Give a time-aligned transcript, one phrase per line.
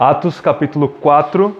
[0.00, 1.54] Atos capítulo 4.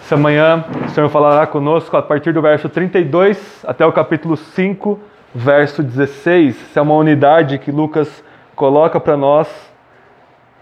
[0.00, 5.00] Essa manhã o Senhor falará conosco a partir do verso 32 até o capítulo 5,
[5.34, 6.62] verso 16.
[6.62, 8.22] Essa é uma unidade que Lucas
[8.54, 9.48] coloca para nós.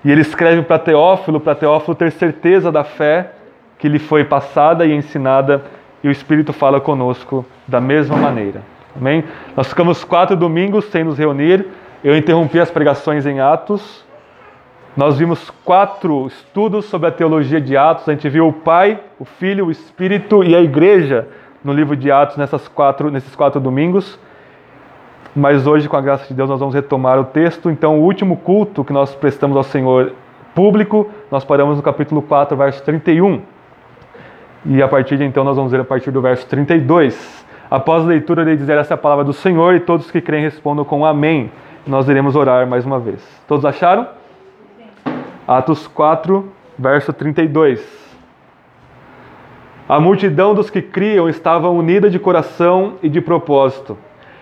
[0.03, 3.33] E ele escreve para Teófilo, para Teófilo ter certeza da fé
[3.79, 5.63] que lhe foi passada e ensinada,
[6.03, 8.63] e o Espírito fala conosco da mesma maneira.
[8.97, 9.23] Amém?
[9.55, 11.67] Nós ficamos quatro domingos sem nos reunir
[12.05, 14.05] eu interrompi as pregações em Atos.
[14.97, 18.09] Nós vimos quatro estudos sobre a teologia de Atos.
[18.09, 21.29] A gente viu o Pai, o Filho, o Espírito e a Igreja
[21.63, 24.19] no livro de Atos nessas quatro, nesses quatro domingos.
[25.35, 27.71] Mas hoje, com a graça de Deus, nós vamos retomar o texto.
[27.71, 30.13] Então, o último culto que nós prestamos ao Senhor
[30.57, 33.41] público, nós paramos no capítulo 4, verso 31.
[34.67, 37.47] E a partir de então, nós vamos ler a partir do verso 32.
[37.71, 41.07] Após a leitura, ele dizer essa palavra do Senhor e todos que creem respondam com
[41.07, 41.51] Amém
[41.87, 43.21] nós iremos orar mais uma vez.
[43.47, 44.07] Todos acharam?
[45.47, 46.49] Atos 4,
[46.79, 48.03] verso 32.
[49.89, 53.99] A multidão dos que criam estava unida de coração e de propósito.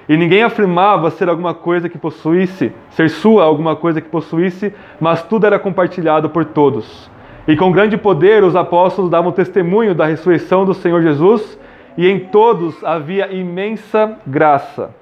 [0.07, 5.23] E ninguém afirmava ser alguma coisa que possuísse, ser sua alguma coisa que possuísse, mas
[5.23, 7.11] tudo era compartilhado por todos.
[7.49, 11.59] E com grande poder os apóstolos davam testemunho da ressurreição do Senhor Jesus,
[11.97, 15.00] e em todos havia imensa graça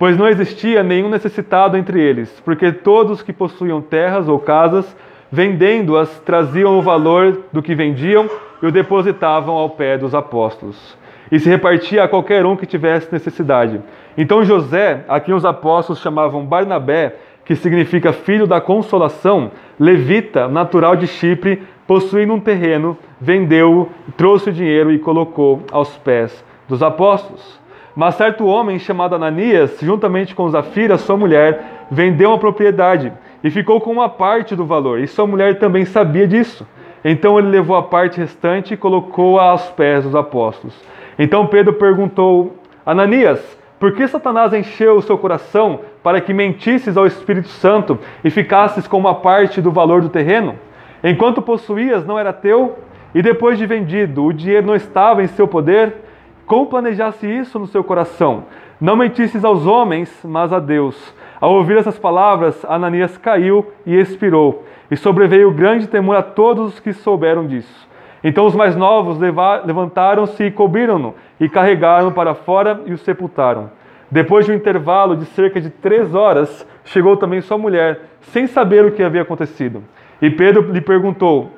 [0.00, 4.96] pois não existia nenhum necessitado entre eles, porque todos que possuíam terras ou casas,
[5.30, 8.26] vendendo-as, traziam o valor do que vendiam
[8.62, 10.96] e o depositavam ao pé dos apóstolos.
[11.30, 13.78] E se repartia a qualquer um que tivesse necessidade.
[14.16, 20.96] Então José, a quem os apóstolos chamavam Barnabé, que significa filho da consolação, levita, natural
[20.96, 27.60] de Chipre, possuindo um terreno, vendeu-o, trouxe o dinheiro e colocou aos pés dos apóstolos.
[27.94, 33.80] Mas certo homem chamado Ananias, juntamente com Zafira, sua mulher, vendeu uma propriedade e ficou
[33.80, 36.66] com uma parte do valor, e sua mulher também sabia disso.
[37.04, 40.78] Então ele levou a parte restante e colocou-a aos pés dos apóstolos.
[41.18, 47.06] Então Pedro perguntou: Ananias, por que Satanás encheu o seu coração para que mentisses ao
[47.06, 50.56] Espírito Santo e ficasses com uma parte do valor do terreno?
[51.02, 52.78] Enquanto possuías, não era teu?
[53.14, 56.09] E depois de vendido, o dinheiro não estava em seu poder?
[56.50, 58.46] Como planejasse isso no seu coração?
[58.80, 61.14] Não mentisses aos homens, mas a Deus.
[61.40, 66.80] Ao ouvir essas palavras, Ananias caiu e expirou, e sobreveio grande temor a todos os
[66.80, 67.88] que souberam disso.
[68.24, 69.16] Então os mais novos
[69.64, 73.70] levantaram-se e cobriram-no, e carregaram-no para fora e o sepultaram.
[74.10, 78.84] Depois de um intervalo de cerca de três horas, chegou também sua mulher, sem saber
[78.84, 79.84] o que havia acontecido.
[80.20, 81.52] E Pedro lhe perguntou: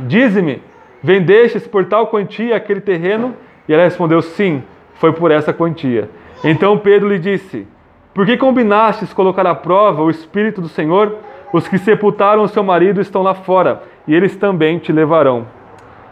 [0.00, 0.62] Dize-me,
[1.02, 3.36] vendestes por tal quantia aquele terreno?
[3.68, 4.62] E ela respondeu: Sim,
[4.94, 6.10] foi por essa quantia.
[6.42, 7.66] Então Pedro lhe disse:
[8.12, 11.16] Por que combinastes colocar à prova o Espírito do Senhor?
[11.52, 15.46] Os que sepultaram o seu marido estão lá fora, e eles também te levarão.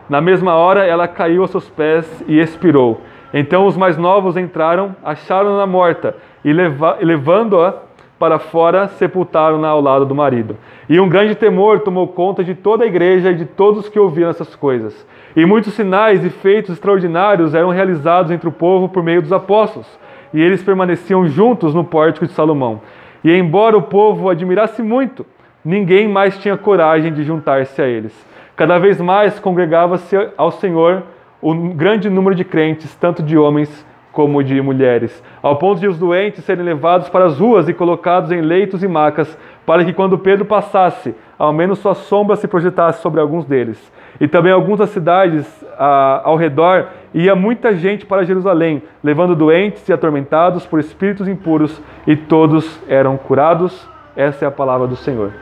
[0.08, 3.00] Na mesma hora ela caiu aos seus pés e expirou.
[3.34, 7.74] Então os mais novos entraram, acharam-na morta, e levando-a
[8.18, 10.56] para fora, sepultaram-na ao lado do marido.
[10.88, 14.30] E um grande temor tomou conta de toda a igreja e de todos que ouviram
[14.30, 15.04] essas coisas.
[15.34, 19.88] E muitos sinais e feitos extraordinários eram realizados entre o povo por meio dos apóstolos,
[20.32, 22.82] e eles permaneciam juntos no pórtico de Salomão.
[23.24, 25.24] E embora o povo admirasse muito,
[25.64, 28.14] ninguém mais tinha coragem de juntar-se a eles.
[28.54, 31.02] Cada vez mais congregava-se ao Senhor
[31.42, 35.98] um grande número de crentes, tanto de homens como de mulheres, ao ponto de os
[35.98, 40.18] doentes serem levados para as ruas e colocados em leitos e macas, para que quando
[40.18, 43.90] Pedro passasse, ao menos sua sombra se projetasse sobre alguns deles.
[44.22, 45.44] E também algumas cidades
[45.76, 51.82] ah, ao redor ia muita gente para Jerusalém, levando doentes e atormentados por espíritos impuros,
[52.06, 53.84] e todos eram curados.
[54.14, 55.32] Essa é a palavra do Senhor.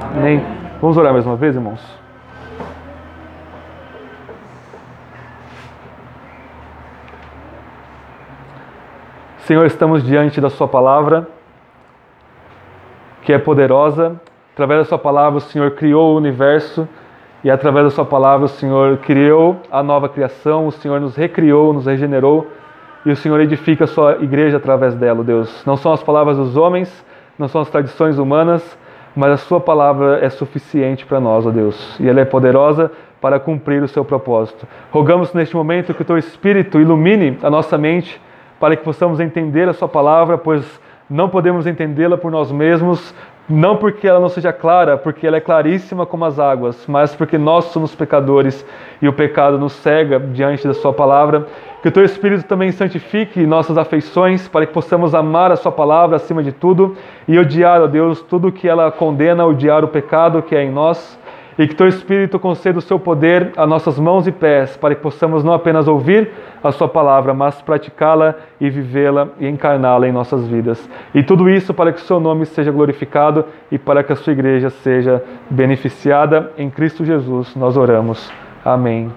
[0.00, 0.38] Amém.
[0.38, 0.46] Amém.
[0.80, 1.82] Vamos orar mais uma vez, irmãos?
[9.40, 11.28] Senhor, estamos diante da Sua palavra,
[13.20, 14.18] que é poderosa.
[14.54, 16.88] Através da Sua palavra, o Senhor criou o universo
[17.44, 21.74] e através da Sua palavra, o Senhor criou a nova criação, o Senhor nos recriou,
[21.74, 22.50] nos regenerou
[23.04, 25.62] e o Senhor edifica a Sua igreja através dela, Deus.
[25.66, 27.04] Não são as palavras dos homens,
[27.38, 28.78] não são as tradições humanas,
[29.14, 33.38] mas a Sua palavra é suficiente para nós, ó Deus, e ela é poderosa para
[33.38, 34.66] cumprir o seu propósito.
[34.90, 38.18] Rogamos neste momento que o Teu Espírito ilumine a nossa mente
[38.58, 40.80] para que possamos entender a Sua palavra, pois
[41.10, 43.14] não podemos entendê-la por nós mesmos,
[43.48, 47.36] não porque ela não seja clara, porque ela é claríssima como as águas, mas porque
[47.36, 48.64] nós somos pecadores
[49.02, 51.46] e o pecado nos cega diante da Sua palavra.
[51.82, 56.16] Que o Teu Espírito também santifique nossas afeições para que possamos amar a Sua palavra
[56.16, 56.96] acima de tudo
[57.28, 61.18] e odiar, ó Deus, tudo que ela condena, odiar o pecado que é em nós
[61.58, 65.00] e que teu Espírito conceda o seu poder a nossas mãos e pés, para que
[65.00, 66.30] possamos não apenas ouvir
[66.62, 70.88] a sua palavra, mas praticá-la e vivê-la e encarná-la em nossas vidas.
[71.14, 74.32] E tudo isso para que o seu nome seja glorificado e para que a sua
[74.32, 77.54] igreja seja beneficiada em Cristo Jesus.
[77.54, 78.32] Nós oramos.
[78.64, 79.12] Amém.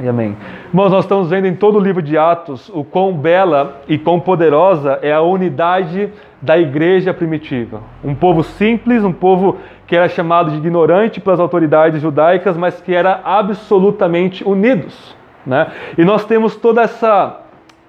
[0.00, 0.36] E amém.
[0.68, 4.20] Irmãos, nós estamos vendo em todo o livro de Atos o quão bela e quão
[4.20, 6.08] poderosa é a unidade
[6.40, 7.80] da igreja primitiva.
[8.04, 12.94] Um povo simples, um povo que era chamado de ignorante pelas autoridades judaicas, mas que
[12.94, 15.16] era absolutamente unidos.
[15.44, 15.66] Né?
[15.96, 17.40] E nós temos toda essa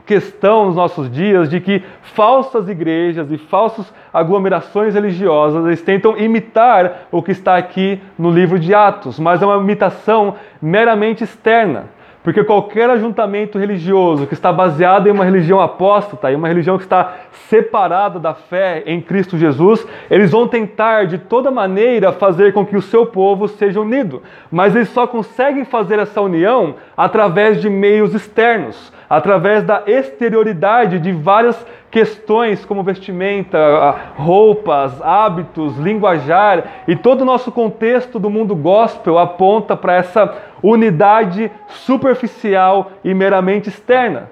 [0.06, 7.07] questão nos nossos dias de que falsas igrejas e falsas aglomerações religiosas eles tentam imitar
[7.12, 11.99] o que está aqui no livro de Atos, mas é uma imitação meramente externa.
[12.30, 16.84] Porque qualquer ajuntamento religioso que está baseado em uma religião apóstata, em uma religião que
[16.84, 17.16] está
[17.48, 22.78] separada da fé em Cristo Jesus, eles vão tentar de toda maneira fazer com que
[22.78, 24.22] o seu povo seja unido.
[24.52, 31.13] Mas eles só conseguem fazer essa união através de meios externos, através da exterioridade de
[31.13, 39.18] várias questões como vestimenta, roupas, hábitos, linguajar e todo o nosso contexto do mundo gospel
[39.18, 44.30] aponta para essa unidade superficial e meramente externa.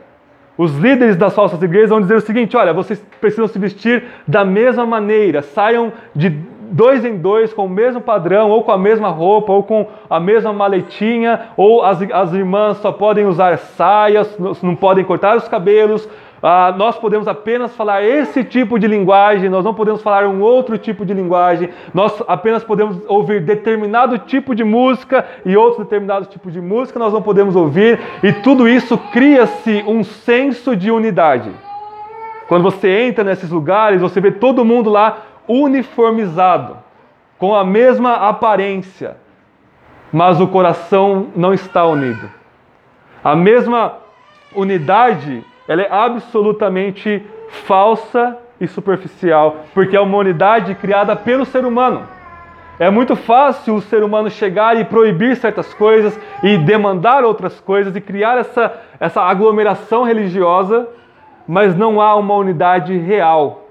[0.58, 4.44] Os líderes das falsas igrejas vão dizer o seguinte: olha, vocês precisam se vestir da
[4.44, 6.38] mesma maneira, saiam de
[6.72, 10.20] dois em dois com o mesmo padrão, ou com a mesma roupa, ou com a
[10.20, 16.08] mesma maletinha, ou as, as irmãs só podem usar saias, não podem cortar os cabelos,
[16.42, 20.78] ah, nós podemos apenas falar esse tipo de linguagem, nós não podemos falar um outro
[20.78, 26.52] tipo de linguagem, nós apenas podemos ouvir determinado tipo de música e outro determinado tipo
[26.52, 31.50] de música nós não podemos ouvir, e tudo isso cria-se um senso de unidade.
[32.48, 35.18] Quando você entra nesses lugares, você vê todo mundo lá
[35.48, 36.78] uniformizado,
[37.38, 39.18] com a mesma aparência,
[40.12, 42.30] mas o coração não está unido.
[43.24, 43.98] A mesma
[44.56, 52.08] unidade ela é absolutamente falsa e superficial, porque é uma unidade criada pelo ser humano.
[52.80, 57.96] É muito fácil o ser humano chegar e proibir certas coisas e demandar outras coisas
[57.96, 60.88] e criar essa, essa aglomeração religiosa,
[61.48, 63.67] mas não há uma unidade real.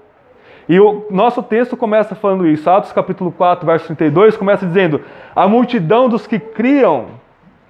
[0.69, 2.69] E o nosso texto começa falando isso.
[2.69, 5.01] Atos capítulo 4, verso 32, começa dizendo:
[5.35, 7.07] A multidão dos que criam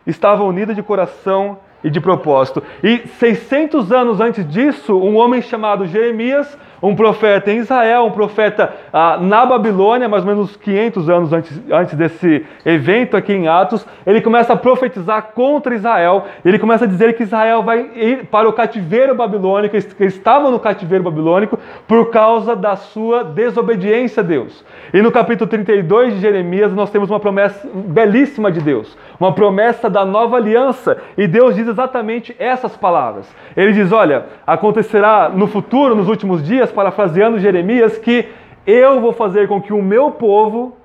[0.06, 2.64] estava unida de coração e de propósito.
[2.84, 8.74] E 600 anos antes disso, um homem chamado Jeremias um profeta em Israel, um profeta
[8.92, 13.86] ah, na Babilônia, mais ou menos 500 anos antes, antes desse evento aqui em Atos,
[14.06, 18.48] ele começa a profetizar contra Israel, ele começa a dizer que Israel vai ir para
[18.48, 24.64] o cativeiro babilônico, que estava no cativeiro babilônico, por causa da sua desobediência a Deus.
[24.94, 29.90] E no capítulo 32 de Jeremias, nós temos uma promessa belíssima de Deus, uma promessa
[29.90, 33.28] da nova aliança, e Deus diz exatamente essas palavras.
[33.56, 38.28] Ele diz: Olha, acontecerá no futuro, nos últimos dias, Jeremias, parafraseando Jeremias, que
[38.66, 40.76] eu vou fazer com que o meu povo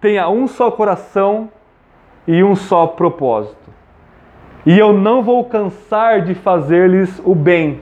[0.00, 1.48] tenha um só coração
[2.26, 3.56] e um só propósito.
[4.64, 7.80] E eu não vou cansar de fazer-lhes o bem.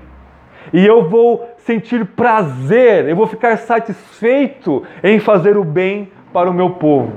[0.73, 6.55] E eu vou sentir prazer, eu vou ficar satisfeito em fazer o bem para o
[6.55, 7.13] meu povo.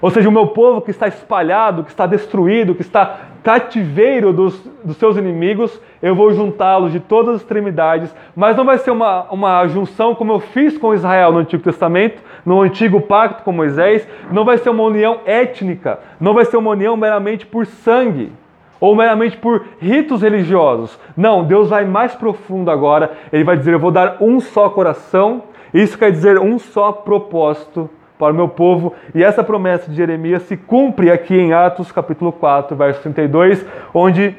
[0.00, 4.58] Ou seja, o meu povo que está espalhado, que está destruído, que está cativeiro dos,
[4.84, 9.24] dos seus inimigos, eu vou juntá-los de todas as extremidades, mas não vai ser uma,
[9.30, 14.06] uma junção como eu fiz com Israel no Antigo Testamento, no Antigo Pacto com Moisés,
[14.30, 18.32] não vai ser uma união étnica, não vai ser uma união meramente por sangue
[18.80, 20.98] ou meramente por ritos religiosos.
[21.16, 25.42] Não, Deus vai mais profundo agora, ele vai dizer: Eu vou dar um só coração,
[25.74, 28.94] isso quer dizer um só propósito para o meu povo.
[29.14, 34.36] E essa promessa de Jeremias se cumpre aqui em Atos capítulo 4, verso 32, onde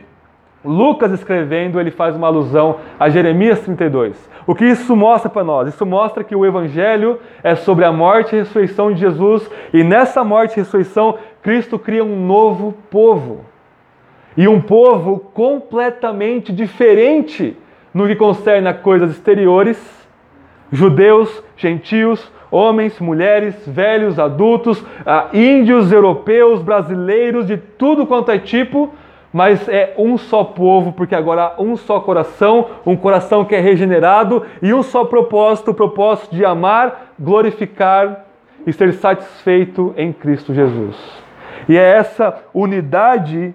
[0.64, 4.30] Lucas escrevendo, ele faz uma alusão a Jeremias 32.
[4.46, 5.70] O que isso mostra para nós?
[5.70, 10.24] Isso mostra que o evangelho é sobre a morte e ressurreição de Jesus, e nessa
[10.24, 13.46] morte e ressurreição, Cristo cria um novo povo.
[14.36, 17.58] E um povo completamente diferente
[17.94, 19.78] no que concerne a coisas exteriores,
[20.72, 28.94] judeus, gentios, homens, mulheres, velhos, adultos, ah, índios, europeus, brasileiros, de tudo quanto é tipo,
[29.32, 33.60] mas é um só povo, porque agora há um só coração, um coração que é
[33.60, 38.26] regenerado e um só propósito, o propósito de amar, glorificar
[38.66, 40.96] e ser satisfeito em Cristo Jesus.
[41.68, 43.54] E é essa unidade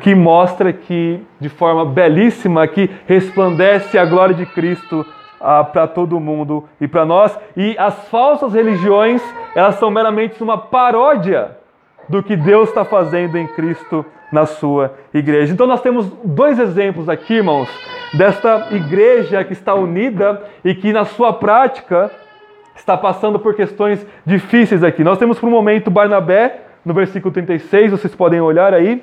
[0.00, 5.06] que mostra que, de forma belíssima, que resplandece a glória de Cristo
[5.44, 7.38] ah, para todo mundo e para nós.
[7.54, 9.22] E as falsas religiões,
[9.54, 11.58] elas são meramente uma paródia
[12.08, 15.52] do que Deus está fazendo em Cristo na sua igreja.
[15.52, 17.68] Então nós temos dois exemplos aqui, irmãos,
[18.14, 22.10] desta igreja que está unida e que na sua prática
[22.74, 25.04] está passando por questões difíceis aqui.
[25.04, 29.02] Nós temos por um momento Barnabé, no versículo 36, vocês podem olhar aí.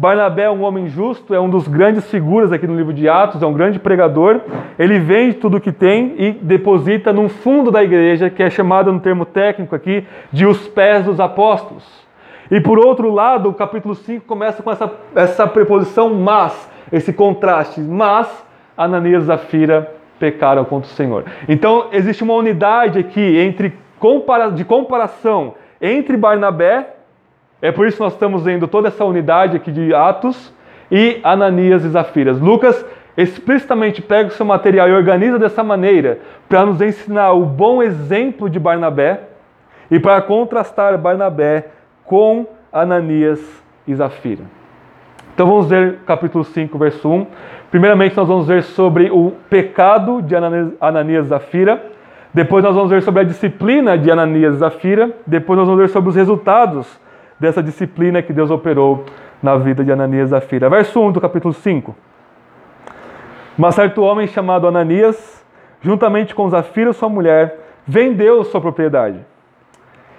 [0.00, 3.42] Barnabé é um homem justo, é um dos grandes figuras aqui no livro de Atos,
[3.42, 4.40] é um grande pregador.
[4.78, 8.90] Ele vende tudo o que tem e deposita num fundo da igreja, que é chamado
[8.90, 11.84] no termo técnico aqui de os pés dos apóstolos.
[12.50, 17.82] E por outro lado, o capítulo 5 começa com essa, essa preposição mas, esse contraste.
[17.82, 18.26] Mas
[18.74, 21.26] Ananias e Zafira pecaram contra o Senhor.
[21.46, 23.74] Então existe uma unidade aqui entre
[24.54, 26.99] de comparação entre Barnabé
[27.62, 30.52] é por isso que nós estamos vendo toda essa unidade aqui de Atos
[30.90, 32.40] e Ananias e Zafiras.
[32.40, 32.84] Lucas
[33.16, 38.48] explicitamente pega o seu material e organiza dessa maneira para nos ensinar o bom exemplo
[38.48, 39.20] de Barnabé
[39.90, 41.66] e para contrastar Barnabé
[42.04, 43.40] com Ananias
[43.86, 44.44] e Zafira.
[45.34, 47.26] Então vamos ver capítulo 5, verso 1.
[47.70, 51.82] Primeiramente nós vamos ver sobre o pecado de Ananias e Zafira.
[52.32, 55.10] Depois nós vamos ver sobre a disciplina de Ananias e Zafira.
[55.26, 56.99] Depois nós vamos ver sobre os resultados
[57.40, 59.06] dessa disciplina que Deus operou
[59.42, 60.68] na vida de Ananias e Zafira.
[60.68, 61.96] Verso 1 do capítulo 5.
[63.56, 65.44] Mas certo homem chamado Ananias,
[65.80, 69.24] juntamente com Zafira, sua mulher, vendeu sua propriedade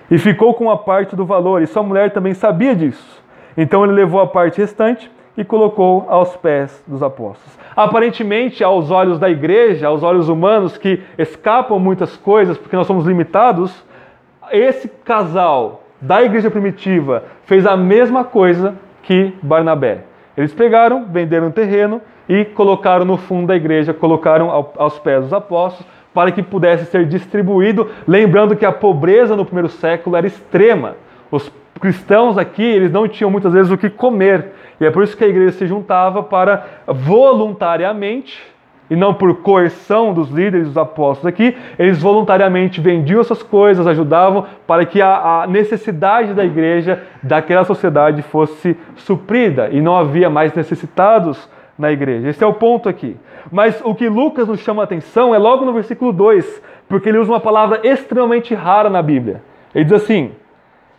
[0.09, 3.23] e ficou com a parte do valor, e sua mulher também sabia disso.
[3.55, 7.57] Então ele levou a parte restante e colocou aos pés dos apóstolos.
[7.75, 13.05] Aparentemente, aos olhos da igreja, aos olhos humanos que escapam muitas coisas porque nós somos
[13.05, 13.85] limitados,
[14.51, 19.99] esse casal da igreja primitiva fez a mesma coisa que Barnabé.
[20.35, 25.33] Eles pegaram, venderam o terreno e colocaram no fundo da igreja, colocaram aos pés dos
[25.33, 30.95] apóstolos para que pudesse ser distribuído, lembrando que a pobreza no primeiro século era extrema.
[31.29, 34.53] Os cristãos aqui, eles não tinham muitas vezes o que comer.
[34.79, 38.41] E é por isso que a igreja se juntava para voluntariamente
[38.91, 44.45] e não por coerção dos líderes dos apóstolos aqui, eles voluntariamente vendiam essas coisas, ajudavam
[44.67, 50.53] para que a, a, necessidade da igreja, daquela sociedade, fosse suprida e não havia mais
[50.53, 52.27] necessitados na igreja.
[52.27, 53.15] Esse é o ponto aqui.
[53.49, 57.17] Mas o que Lucas nos chama a atenção é logo no versículo 2, porque ele
[57.17, 59.41] usa uma palavra extremamente rara na Bíblia.
[59.73, 60.33] Ele diz assim,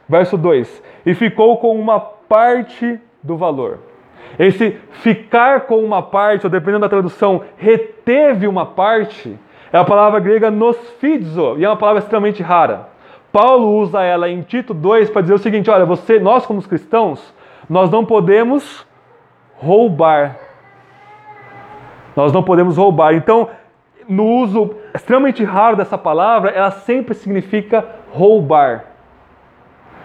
[0.09, 3.92] verso 2: E ficou com uma parte do valor.
[4.39, 9.39] Esse ficar com uma parte, ou dependendo da tradução, reteve uma parte,
[9.73, 12.89] é a palavra grega nosfidzo, e é uma palavra extremamente rara.
[13.33, 17.35] Paulo usa ela em Tito 2 para dizer o seguinte: olha, você, nós como cristãos,
[17.69, 18.87] nós não podemos
[19.57, 20.37] roubar.
[22.15, 23.15] Nós não podemos roubar.
[23.15, 23.49] Então,
[24.09, 28.92] no uso extremamente raro dessa palavra, ela sempre significa roubar.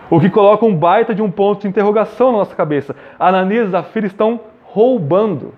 [0.09, 2.95] O que coloca um baita de um ponto de interrogação na nossa cabeça.
[3.19, 5.53] Ananias e Zafira estão roubando.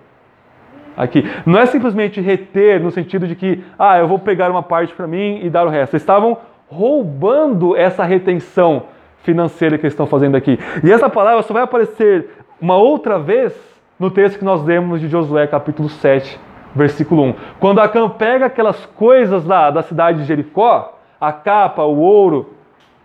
[0.96, 1.24] Aqui.
[1.46, 5.06] Não é simplesmente reter no sentido de que, ah, eu vou pegar uma parte para
[5.06, 5.94] mim e dar o resto.
[5.94, 6.36] Eles estavam
[6.68, 8.84] roubando essa retenção
[9.22, 10.58] financeira que eles estão fazendo aqui.
[10.82, 12.28] E essa palavra só vai aparecer
[12.60, 13.54] uma outra vez
[13.98, 16.38] no texto que nós lemos de Josué, capítulo 7,
[16.74, 17.34] versículo 1.
[17.58, 22.54] Quando Acã pega aquelas coisas lá da cidade de Jericó, a capa, o ouro,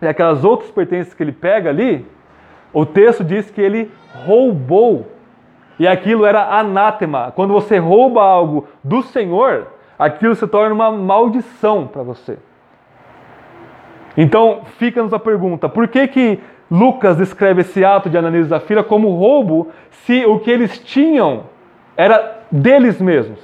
[0.06, 2.06] e aquelas outras pertences que ele pega ali,
[2.72, 3.92] o texto diz que ele
[4.26, 5.12] roubou.
[5.78, 7.34] E aquilo era anátema.
[7.36, 9.68] Quando você rouba algo do Senhor,
[10.00, 12.38] aquilo se torna uma maldição para você.
[14.16, 18.84] Então, fica-nos a pergunta: por que, que Lucas descreve esse ato de Ananias e Zafira
[18.84, 21.44] como roubo, se o que eles tinham
[21.98, 23.40] era deles mesmos?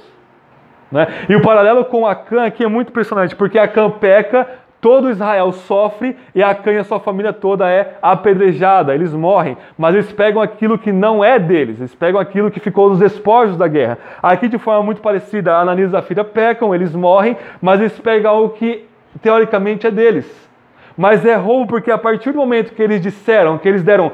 [0.90, 1.06] Né?
[1.28, 4.46] E o paralelo com Acã aqui é muito impressionante, porque Acã peca
[4.82, 9.94] Todo Israel sofre e Acã e a sua família toda é apedrejada, eles morrem, mas
[9.94, 13.68] eles pegam aquilo que não é deles, eles pegam aquilo que ficou nos despojos da
[13.68, 13.96] guerra.
[14.20, 18.56] Aqui, de forma muito parecida, Ananias e Zafira pecam, eles morrem, mas eles pegam algo
[18.56, 18.84] que
[19.22, 20.50] teoricamente é deles.
[20.98, 24.10] Mas é roubo porque a partir do momento que eles disseram que eles deram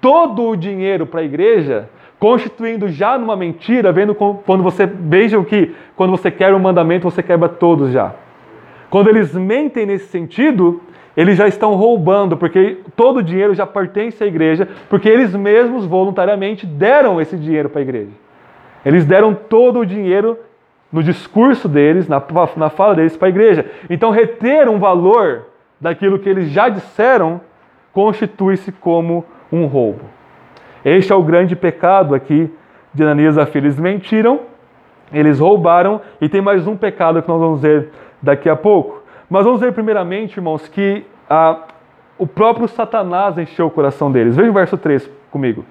[0.00, 1.88] todo o dinheiro para a igreja,
[2.20, 7.24] constituindo já numa mentira, vendo quando você veja que quando você quer um mandamento, você
[7.24, 8.12] quebra todos já.
[8.92, 10.82] Quando eles mentem nesse sentido,
[11.16, 15.86] eles já estão roubando, porque todo o dinheiro já pertence à igreja, porque eles mesmos
[15.86, 18.10] voluntariamente deram esse dinheiro para a igreja.
[18.84, 20.38] Eles deram todo o dinheiro
[20.92, 22.22] no discurso deles, na,
[22.54, 23.64] na fala deles para a igreja.
[23.88, 25.46] Então, reter um valor
[25.80, 27.40] daquilo que eles já disseram,
[27.94, 30.02] constitui-se como um roubo.
[30.84, 32.52] Este é o grande pecado aqui
[32.92, 33.56] de Ananias e.
[33.56, 34.40] Eles mentiram,
[35.10, 37.88] eles roubaram, e tem mais um pecado que nós vamos ver
[38.22, 39.02] daqui a pouco.
[39.28, 41.62] Mas vamos ver primeiramente, irmãos, que ah,
[42.18, 44.36] o próprio Satanás encheu o coração deles.
[44.36, 45.64] Veja o verso 3 comigo.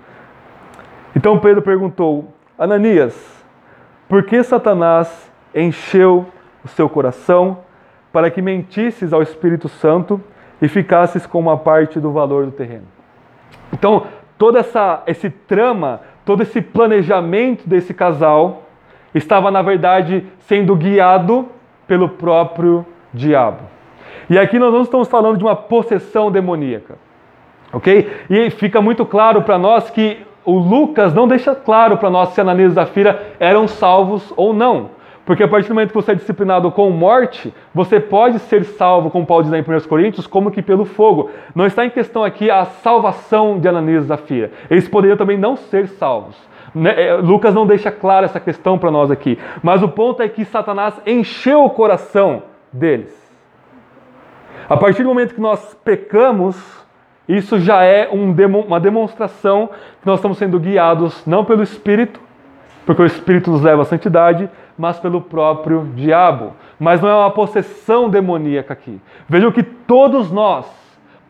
[1.16, 3.46] Então Pedro perguntou: Ananias,
[4.10, 6.26] por que Satanás encheu
[6.64, 7.60] o seu coração
[8.12, 10.22] para que mentisses ao Espírito Santo
[10.62, 12.88] e ficasses com uma parte do valor do terreno?
[13.72, 14.06] Então,
[14.38, 18.64] todo essa, esse trama, todo esse planejamento desse casal
[19.14, 21.48] estava, na verdade, sendo guiado
[21.92, 23.64] pelo próprio diabo.
[24.30, 26.98] E aqui nós não estamos falando de uma possessão demoníaca,
[27.74, 28.10] ok?
[28.30, 32.40] E fica muito claro para nós que o Lucas não deixa claro para nós se
[32.40, 34.92] Ananias e Zafira eram salvos ou não.
[35.26, 39.12] Porque a partir do momento que você é disciplinado com morte, você pode ser salvo,
[39.12, 41.30] como Paulo diz em 1 Coríntios, como que pelo fogo.
[41.54, 44.52] Não está em questão aqui a salvação de Ananias e Zafira.
[44.70, 46.38] Eles poderiam também não ser salvos.
[46.74, 49.38] Né, é, Lucas não deixa clara essa questão para nós aqui.
[49.62, 53.20] Mas o ponto é que Satanás encheu o coração deles.
[54.70, 56.56] A partir do momento que nós pecamos,
[57.28, 62.20] isso já é um demo, uma demonstração que nós estamos sendo guiados não pelo Espírito,
[62.86, 66.54] porque o Espírito nos leva à santidade, mas pelo próprio diabo.
[66.80, 69.00] Mas não é uma possessão demoníaca aqui.
[69.28, 70.66] Vejam que todos nós,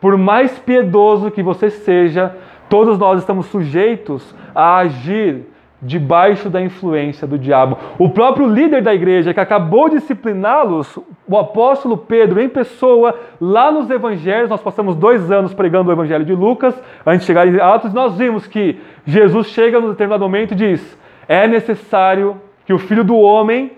[0.00, 2.34] por mais piedoso que você seja,
[2.72, 5.42] todos nós estamos sujeitos a agir
[5.82, 7.76] debaixo da influência do diabo.
[7.98, 10.98] O próprio líder da igreja que acabou discipliná-los,
[11.28, 16.24] o apóstolo Pedro, em pessoa, lá nos evangelhos, nós passamos dois anos pregando o evangelho
[16.24, 16.74] de Lucas,
[17.04, 20.98] antes de chegar em Atos, nós vimos que Jesus chega num determinado momento e diz:
[21.28, 23.72] é necessário que o filho do homem,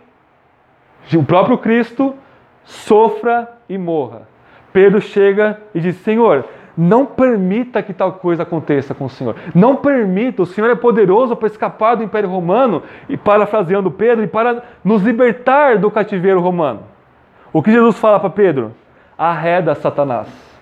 [1.13, 2.15] o próprio Cristo,
[2.63, 4.29] sofra e morra.
[4.73, 6.45] Pedro chega e diz: Senhor,
[6.76, 9.37] não permita que tal coisa aconteça com o Senhor.
[9.54, 14.28] Não permita, o Senhor é poderoso para escapar do Império Romano, e parafraseando Pedro, e
[14.28, 16.81] para nos libertar do cativeiro romano.
[17.52, 18.73] O que Jesus fala para Pedro?
[19.16, 20.53] Arreda Satanás.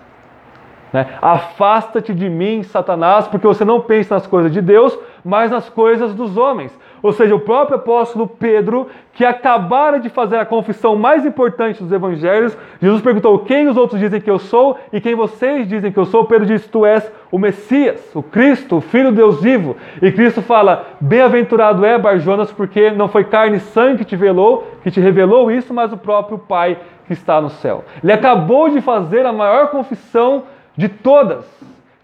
[0.93, 1.07] Né?
[1.19, 6.13] Afasta-te de mim, Satanás, porque você não pensa nas coisas de Deus, mas nas coisas
[6.13, 6.77] dos homens.
[7.01, 11.91] Ou seja, o próprio apóstolo Pedro, que acabara de fazer a confissão mais importante dos
[11.91, 15.99] evangelhos, Jesus perguntou: Quem os outros dizem que eu sou e quem vocês dizem que
[15.99, 16.25] eu sou?
[16.25, 19.75] Pedro disse: Tu és o Messias, o Cristo, o Filho de Deus vivo.
[20.01, 24.67] E Cristo fala: Bem-aventurado é Barjonas, porque não foi carne e sangue que te revelou,
[24.83, 27.83] que te revelou isso, mas o próprio Pai que está no céu.
[28.01, 30.43] Ele acabou de fazer a maior confissão
[30.75, 31.45] de todas,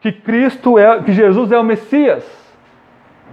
[0.01, 2.23] que Cristo é, que Jesus é o Messias.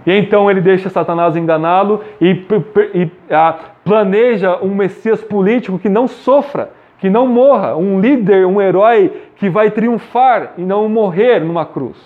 [0.05, 2.45] E então ele deixa Satanás enganá-lo e,
[2.93, 8.61] e a, planeja um Messias político que não sofra, que não morra, um líder, um
[8.61, 11.97] herói que vai triunfar e não morrer numa cruz.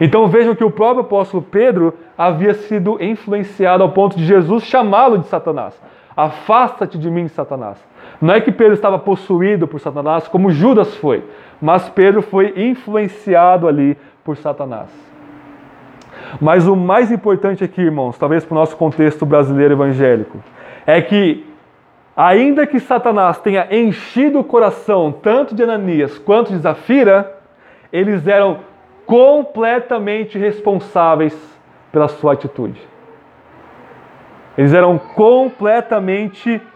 [0.00, 5.18] Então vejam que o próprio apóstolo Pedro havia sido influenciado ao ponto de Jesus chamá-lo
[5.18, 5.80] de Satanás.
[6.16, 7.82] Afasta-te de mim, Satanás.
[8.20, 11.24] Não é que Pedro estava possuído por Satanás, como Judas foi,
[11.60, 14.88] mas Pedro foi influenciado ali por Satanás.
[16.40, 20.38] Mas o mais importante aqui, irmãos, talvez para o nosso contexto brasileiro evangélico,
[20.86, 21.44] é que,
[22.16, 27.38] ainda que Satanás tenha enchido o coração tanto de Ananias quanto de Zafira,
[27.92, 28.58] eles eram
[29.06, 31.36] completamente responsáveis
[31.92, 32.80] pela sua atitude.
[34.56, 36.73] Eles eram completamente responsáveis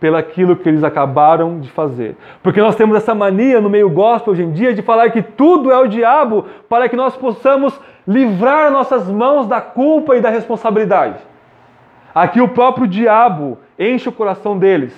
[0.00, 2.16] pelaquilo que eles acabaram de fazer.
[2.42, 5.70] Porque nós temos essa mania no meio gospel hoje em dia de falar que tudo
[5.70, 11.18] é o diabo para que nós possamos livrar nossas mãos da culpa e da responsabilidade.
[12.14, 14.94] Aqui o próprio diabo enche o coração deles.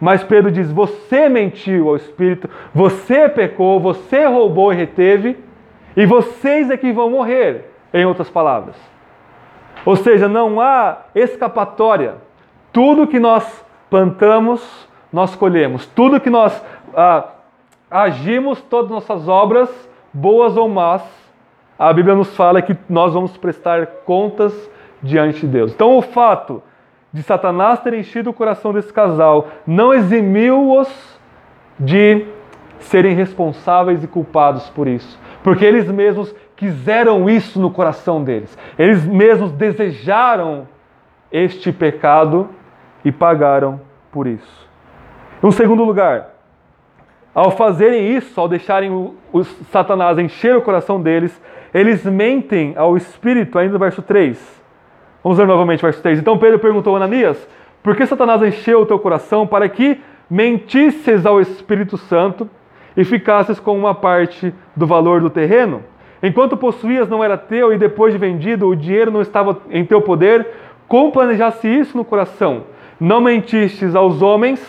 [0.00, 5.36] Mas Pedro diz: Você mentiu ao Espírito, você pecou, você roubou e reteve,
[5.96, 8.76] e vocês é que vão morrer, em outras palavras.
[9.84, 12.27] Ou seja, não há escapatória.
[12.78, 13.44] Tudo que nós
[13.90, 15.84] plantamos, nós colhemos.
[15.84, 16.64] Tudo que nós
[16.94, 17.24] ah,
[17.90, 19.68] agimos, todas as nossas obras,
[20.12, 21.02] boas ou más,
[21.76, 24.54] a Bíblia nos fala que nós vamos prestar contas
[25.02, 25.72] diante de Deus.
[25.72, 26.62] Então, o fato
[27.12, 31.18] de Satanás ter enchido o coração desse casal não eximiu-os
[31.80, 32.26] de
[32.78, 39.04] serem responsáveis e culpados por isso, porque eles mesmos quiseram isso no coração deles, eles
[39.04, 40.68] mesmos desejaram
[41.32, 42.50] este pecado
[43.08, 43.80] e pagaram
[44.12, 44.68] por isso.
[45.42, 46.34] Em segundo lugar,
[47.34, 51.40] ao fazerem isso, ao deixarem o, o Satanás encher o coração deles,
[51.72, 54.62] eles mentem ao Espírito, ainda no verso 3.
[55.24, 56.18] Vamos ler novamente o verso 3.
[56.18, 57.48] Então Pedro perguntou a Ananias:
[57.82, 62.46] Por que Satanás encheu o teu coração para que mentisseis ao Espírito Santo
[62.94, 65.82] e ficasses com uma parte do valor do terreno?
[66.22, 70.02] Enquanto possuías não era teu e depois de vendido o dinheiro não estava em teu
[70.02, 70.46] poder,
[70.86, 72.64] como planejasse isso no coração?
[73.00, 74.60] Não mentistes aos homens,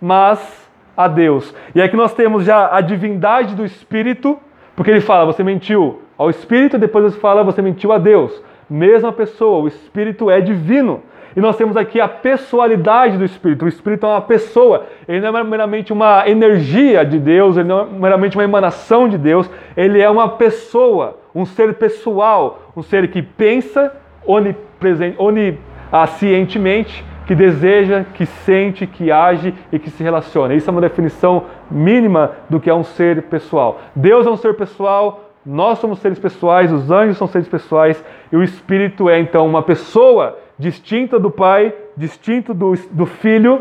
[0.00, 1.54] mas a Deus.
[1.74, 4.38] E aqui nós temos já a divindade do Espírito,
[4.76, 8.42] porque ele fala, você mentiu ao Espírito, depois ele fala, você mentiu a Deus.
[8.68, 11.02] Mesma pessoa, o Espírito é divino.
[11.34, 13.64] E nós temos aqui a pessoalidade do Espírito.
[13.64, 17.80] O Espírito é uma pessoa, ele não é meramente uma energia de Deus, ele não
[17.80, 23.08] é meramente uma emanação de Deus, ele é uma pessoa, um ser pessoal, um ser
[23.10, 23.94] que pensa
[24.26, 30.52] onipresente, oniscientemente, que deseja, que sente, que age e que se relaciona.
[30.52, 33.80] Isso é uma definição mínima do que é um ser pessoal.
[33.94, 38.36] Deus é um ser pessoal, nós somos seres pessoais, os anjos são seres pessoais e
[38.36, 43.60] o Espírito é então uma pessoa distinta do Pai, distinto do, do Filho.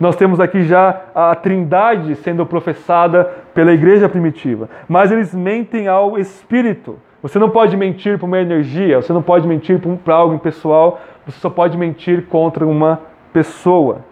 [0.00, 3.22] Nós temos aqui já a Trindade sendo professada
[3.54, 4.68] pela igreja primitiva.
[4.88, 6.98] Mas eles mentem ao Espírito.
[7.24, 11.40] Você não pode mentir para uma energia, você não pode mentir para algo impessoal, você
[11.40, 13.00] só pode mentir contra uma
[13.32, 14.04] pessoa.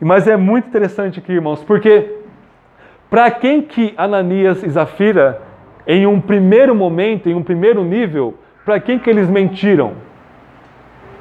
[0.00, 2.10] Mas é muito interessante aqui, irmãos, porque
[3.08, 5.40] para quem que Ananias e Zafira,
[5.86, 9.94] em um primeiro momento, em um primeiro nível, para quem que eles mentiram?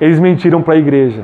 [0.04, 1.24] eles mentiram para a igreja.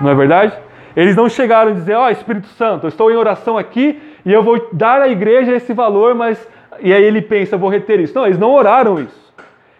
[0.00, 0.56] Não é verdade?
[0.94, 4.32] Eles não chegaram a dizer, ó oh, Espírito Santo, eu estou em oração aqui e
[4.32, 6.48] eu vou dar à igreja esse valor, mas.
[6.80, 8.14] E aí ele pensa, vou reter isso.
[8.14, 9.34] Não, eles não oraram isso.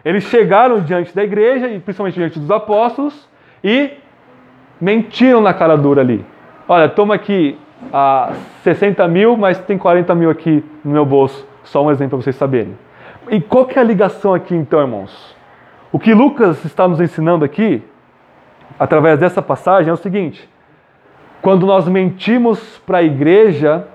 [0.04, 3.28] Eles chegaram diante da igreja, e principalmente diante dos apóstolos,
[3.62, 3.90] e
[4.80, 6.24] mentiram na cara dura ali.
[6.68, 7.58] Olha, toma aqui
[7.92, 8.32] ah,
[8.62, 11.46] 60 mil, mas tem 40 mil aqui no meu bolso.
[11.64, 12.76] Só um exemplo para vocês saberem.
[13.30, 15.37] E qual que é a ligação aqui então, irmãos?
[15.92, 17.82] O que Lucas está nos ensinando aqui
[18.78, 20.48] através dessa passagem é o seguinte:
[21.42, 23.87] quando nós mentimos para a igreja,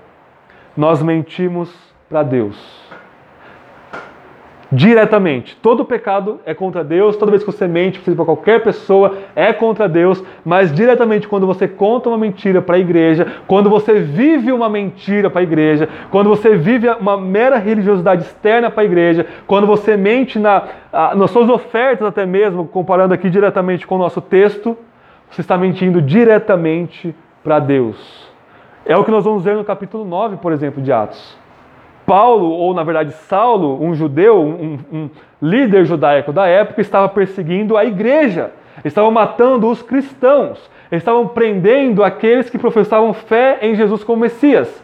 [0.76, 1.72] nós mentimos
[2.08, 2.83] para Deus.
[4.74, 5.56] Diretamente.
[5.62, 9.88] Todo pecado é contra Deus, toda vez que você mente para qualquer pessoa é contra
[9.88, 14.68] Deus, mas diretamente quando você conta uma mentira para a igreja, quando você vive uma
[14.68, 19.64] mentira para a igreja, quando você vive uma mera religiosidade externa para a igreja, quando
[19.64, 20.64] você mente na,
[21.14, 24.76] nas suas ofertas até mesmo, comparando aqui diretamente com o nosso texto,
[25.30, 28.28] você está mentindo diretamente para Deus.
[28.84, 31.43] É o que nós vamos ver no capítulo 9, por exemplo, de Atos.
[32.06, 37.76] Paulo, ou na verdade Saulo, um judeu, um, um líder judaico da época, estava perseguindo
[37.76, 38.52] a igreja,
[38.84, 44.82] estavam matando os cristãos, estavam prendendo aqueles que professavam fé em Jesus como Messias.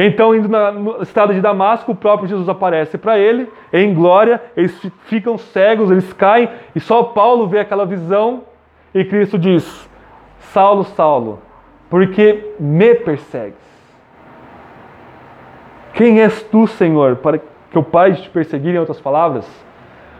[0.00, 4.40] Então, indo na, no estado de Damasco, o próprio Jesus aparece para ele, em glória,
[4.56, 8.44] eles ficam cegos, eles caem, e só Paulo vê aquela visão,
[8.94, 9.90] e Cristo diz:
[10.38, 11.40] Saulo, Saulo,
[11.90, 13.67] porque me persegues?
[15.98, 19.44] Quem és tu, Senhor, para que eu pare de te perseguir, em outras palavras?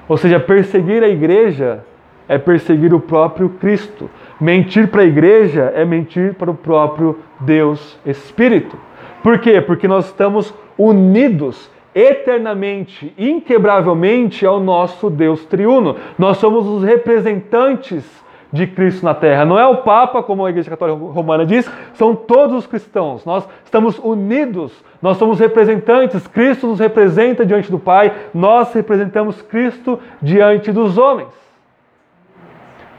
[0.08, 1.84] Ou seja, perseguir a igreja
[2.28, 4.10] é perseguir o próprio Cristo.
[4.40, 8.76] Mentir para a igreja é mentir para o próprio Deus Espírito.
[9.22, 9.60] Por quê?
[9.60, 15.94] Porque nós estamos unidos eternamente, inquebravelmente ao nosso Deus triuno.
[16.18, 18.04] Nós somos os representantes
[18.52, 19.44] de Cristo na terra.
[19.44, 23.24] Não é o Papa, como a Igreja Católica Romana diz, são todos os cristãos.
[23.24, 29.98] Nós estamos unidos, nós somos representantes, Cristo nos representa diante do Pai, nós representamos Cristo
[30.20, 31.28] diante dos homens.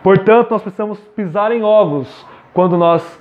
[0.03, 3.19] Portanto, nós precisamos pisar em ovos quando nós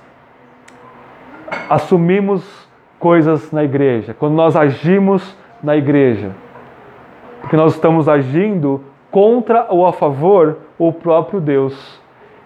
[1.69, 6.31] assumimos coisas na igreja, quando nós agimos na igreja.
[7.41, 11.98] Porque nós estamos agindo contra ou a favor o próprio Deus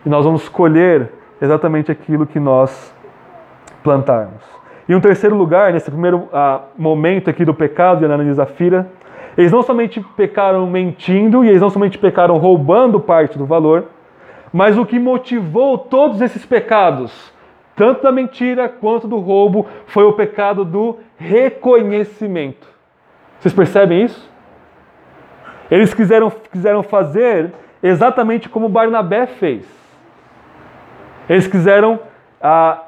[0.05, 1.11] e nós vamos colher
[1.41, 2.93] exatamente aquilo que nós
[3.83, 4.43] plantarmos.
[4.87, 8.89] E um terceiro lugar, nesse primeiro ah, momento aqui do pecado de Ananias e Zafira,
[9.37, 13.85] eles não somente pecaram mentindo e eles não somente pecaram roubando parte do valor,
[14.51, 17.33] mas o que motivou todos esses pecados,
[17.75, 22.67] tanto da mentira quanto do roubo, foi o pecado do reconhecimento.
[23.39, 24.31] Vocês percebem isso?
[25.71, 29.82] Eles quiseram, quiseram fazer exatamente como Barnabé fez.
[31.29, 31.99] Eles quiseram
[32.41, 32.83] ah,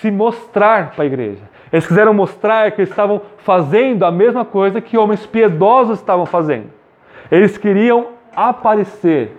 [0.00, 1.42] se mostrar para a igreja.
[1.72, 6.70] Eles quiseram mostrar que eles estavam fazendo a mesma coisa que homens piedosos estavam fazendo.
[7.30, 9.36] Eles queriam aparecer.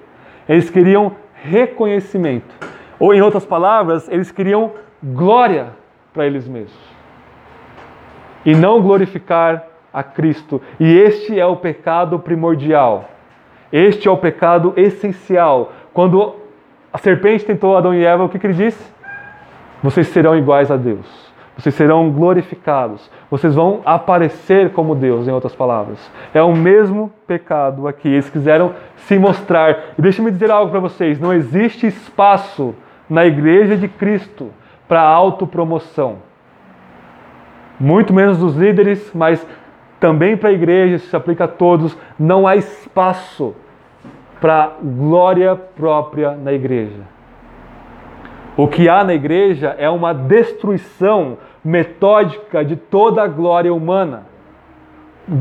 [0.48, 2.54] Eles queriam reconhecimento.
[3.00, 5.70] Ou, em outras palavras, eles queriam glória
[6.14, 6.78] para eles mesmos.
[8.46, 10.62] E não glorificar a Cristo.
[10.80, 13.10] E este é o pecado primordial.
[13.72, 15.74] Este é o pecado essencial.
[15.94, 16.36] Quando
[16.92, 19.00] a serpente tentou Adão e Eva, o que, que ele disse?
[19.82, 21.30] vocês serão iguais a Deus.
[21.58, 23.10] Vocês serão glorificados.
[23.30, 26.00] Vocês vão aparecer como Deus, em outras palavras.
[26.34, 28.08] É o mesmo pecado aqui.
[28.08, 29.78] Eles quiseram se mostrar.
[29.98, 32.74] E deixe-me dizer algo para vocês: não existe espaço
[33.10, 34.52] na igreja de Cristo
[34.88, 36.18] para autopromoção.
[37.80, 39.46] Muito menos dos líderes, mas
[40.00, 41.98] também para a igreja, isso se aplica a todos.
[42.18, 43.54] Não há espaço
[44.40, 47.02] para glória própria na igreja.
[48.56, 54.24] O que há na igreja é uma destruição metódica de toda a glória humana.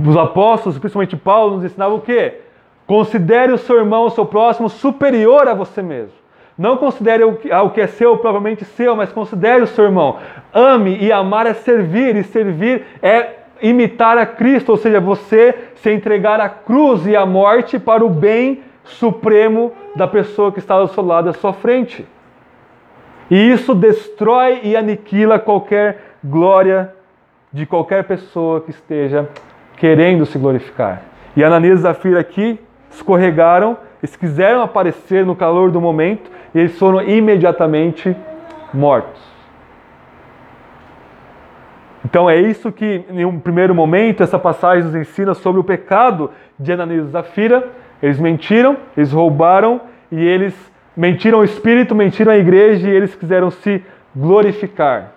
[0.07, 2.41] Os apóstolos, principalmente Paulo, nos ensinavam o quê?
[2.87, 6.17] Considere o seu irmão, o seu próximo, superior a você mesmo.
[6.57, 10.17] Não considere o que é seu provavelmente seu, mas considere o seu irmão.
[10.53, 15.93] Ame e amar é servir, e servir é imitar a Cristo, ou seja, você se
[15.93, 20.89] entregar à cruz e à morte para o bem supremo da pessoa que está ao
[20.89, 22.07] seu lado, à sua frente.
[23.31, 26.95] E isso destrói e aniquila qualquer glória
[27.53, 29.29] de qualquer pessoa que esteja
[29.77, 31.03] querendo se glorificar.
[31.37, 32.59] E Ananias e Zafira aqui
[32.91, 38.17] escorregaram, eles quiseram aparecer no calor do momento e eles foram imediatamente
[38.73, 39.29] mortos.
[42.05, 46.31] Então é isso que, em um primeiro momento, essa passagem nos ensina sobre o pecado
[46.59, 47.69] de Ananias e Zafira.
[48.03, 49.81] Eles mentiram, eles roubaram
[50.11, 50.55] e eles
[50.97, 53.83] mentiram ao Espírito, mentiram à igreja e eles quiseram se
[54.15, 55.13] glorificar.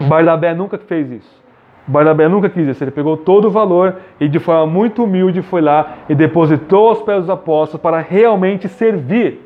[0.00, 1.46] Barnabé nunca fez isso.
[1.86, 2.82] Barnabé nunca quis isso.
[2.82, 7.00] Ele pegou todo o valor e, de forma muito humilde, foi lá e depositou aos
[7.02, 9.42] pés dos apóstolos para realmente servir.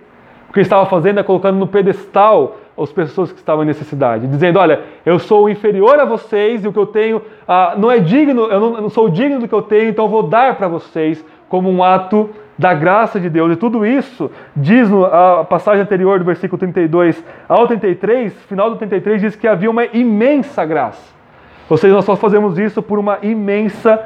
[0.49, 4.27] O que ele estava fazendo é colocando no pedestal as pessoas que estavam em necessidade,
[4.27, 7.99] dizendo: Olha, eu sou inferior a vocês e o que eu tenho ah, não é
[7.99, 10.57] digno, eu não, eu não sou digno do que eu tenho, então eu vou dar
[10.57, 13.53] para vocês como um ato da graça de Deus.
[13.53, 18.77] E tudo isso diz no, a passagem anterior do versículo 32 ao 33, final do
[18.77, 21.13] 33 diz que havia uma imensa graça.
[21.69, 24.01] Ou seja, nós só fazemos isso por uma imensa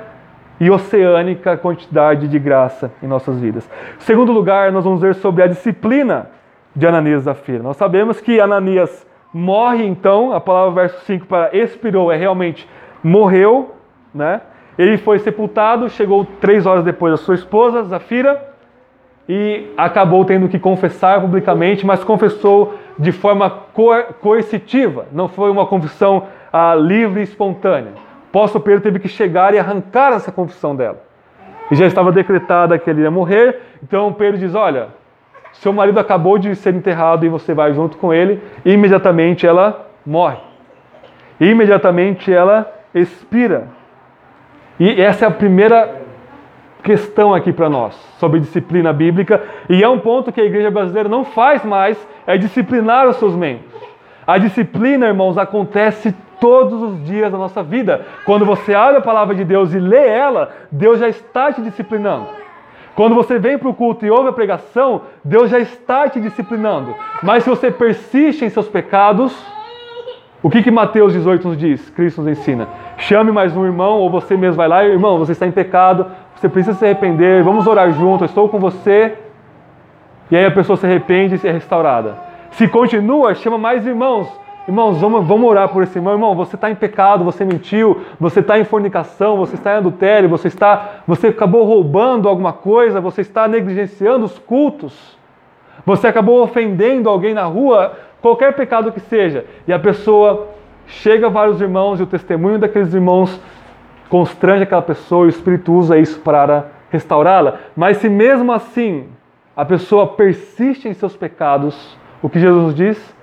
[0.58, 3.68] e oceânica quantidade de graça em nossas vidas.
[3.98, 6.30] Segundo lugar, nós vamos ver sobre a disciplina
[6.74, 7.62] de Ananias e Zafira.
[7.62, 12.68] Nós sabemos que Ananias morre, então, a palavra verso 5 para expirou é realmente
[13.02, 13.74] morreu,
[14.14, 14.40] né?
[14.78, 18.54] Ele foi sepultado, chegou três horas depois a sua esposa, Zafira,
[19.28, 23.50] e acabou tendo que confessar publicamente, mas confessou de forma
[24.20, 27.92] coercitiva, não foi uma confissão ah, livre e espontânea.
[27.92, 31.02] O apóstolo Pedro teve que chegar e arrancar essa confissão dela.
[31.70, 34.88] E já estava decretada que ele ia morrer, então Pedro diz: Olha,
[35.52, 39.88] seu marido acabou de ser enterrado e você vai junto com ele, e imediatamente ela
[40.04, 40.38] morre.
[41.40, 43.68] E imediatamente ela expira.
[44.78, 46.02] E essa é a primeira
[46.82, 51.08] questão aqui para nós sobre disciplina bíblica, e é um ponto que a igreja brasileira
[51.08, 53.72] não faz mais, é disciplinar os seus membros.
[54.26, 58.06] A disciplina, irmãos, acontece todos os dias da nossa vida.
[58.24, 62.26] Quando você abre a palavra de Deus e lê ela, Deus já está te disciplinando.
[62.94, 66.94] Quando você vem para o culto e ouve a pregação, Deus já está te disciplinando.
[67.22, 69.34] Mas se você persiste em seus pecados,
[70.44, 71.88] o que, que Mateus 18 nos diz?
[71.88, 72.68] Cristo nos ensina.
[72.98, 76.04] Chame mais um irmão, ou você mesmo vai lá, irmão, você está em pecado,
[76.36, 79.14] você precisa se arrepender, vamos orar junto, eu estou com você.
[80.30, 82.18] E aí a pessoa se arrepende e é restaurada.
[82.50, 84.28] Se continua, chama mais irmãos.
[84.68, 86.12] Irmãos, vamos, vamos orar por esse irmão.
[86.12, 90.28] Irmão, você está em pecado, você mentiu, você está em fornicação, você está em adultério,
[90.28, 95.16] você está, você acabou roubando alguma coisa, você está negligenciando os cultos,
[95.86, 99.44] você acabou ofendendo alguém na rua, qualquer pecado que seja.
[99.68, 100.48] E a pessoa
[100.86, 103.40] chega a vários irmãos e o testemunho daqueles irmãos
[104.08, 107.58] constrange aquela pessoa e o Espírito usa isso para restaurá-la.
[107.76, 109.08] Mas se mesmo assim
[109.56, 113.14] a pessoa persiste em seus pecados, o que Jesus diz?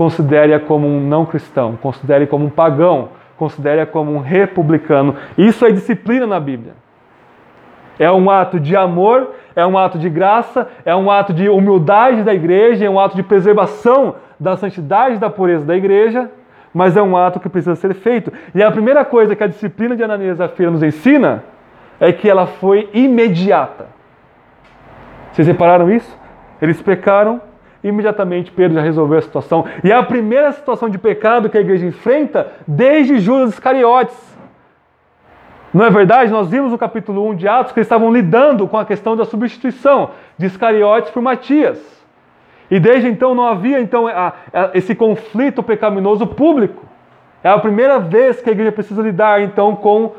[0.00, 5.14] considere-a como um não cristão, considere como um pagão, considere-a como um republicano.
[5.36, 6.72] Isso é disciplina na Bíblia.
[7.98, 12.22] É um ato de amor, é um ato de graça, é um ato de humildade
[12.22, 16.30] da igreja, é um ato de preservação da santidade e da pureza da igreja,
[16.72, 18.32] mas é um ato que precisa ser feito.
[18.54, 21.44] E a primeira coisa que a disciplina de Ananias Zafira nos ensina
[21.98, 23.88] é que ela foi imediata.
[25.32, 26.18] Vocês repararam isso?
[26.60, 27.40] Eles pecaram,
[27.82, 29.64] imediatamente Pedro já resolveu a situação.
[29.82, 34.29] E é a primeira situação de pecado que a igreja enfrenta desde Judas Iscariotes.
[35.72, 36.32] Não é verdade?
[36.32, 39.24] Nós vimos no capítulo 1 de Atos que eles estavam lidando com a questão da
[39.24, 41.78] substituição de Iscariotes por Matias.
[42.70, 44.06] E desde então não havia então
[44.74, 46.84] esse conflito pecaminoso público.
[47.42, 50.12] É a primeira vez que a igreja precisa lidar então com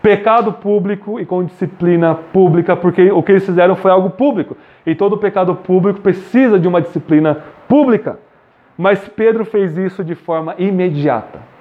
[0.00, 4.56] pecado público e com disciplina pública, porque o que eles fizeram foi algo público.
[4.84, 8.18] E todo pecado público precisa de uma disciplina pública.
[8.76, 11.53] Mas Pedro fez isso de forma imediata.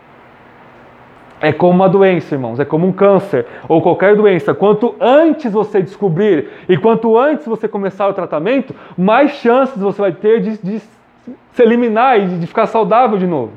[1.43, 4.53] É como uma doença, irmãos, é como um câncer ou qualquer doença.
[4.53, 10.13] Quanto antes você descobrir e quanto antes você começar o tratamento, mais chances você vai
[10.13, 13.51] ter de, de se eliminar e de ficar saudável de novo.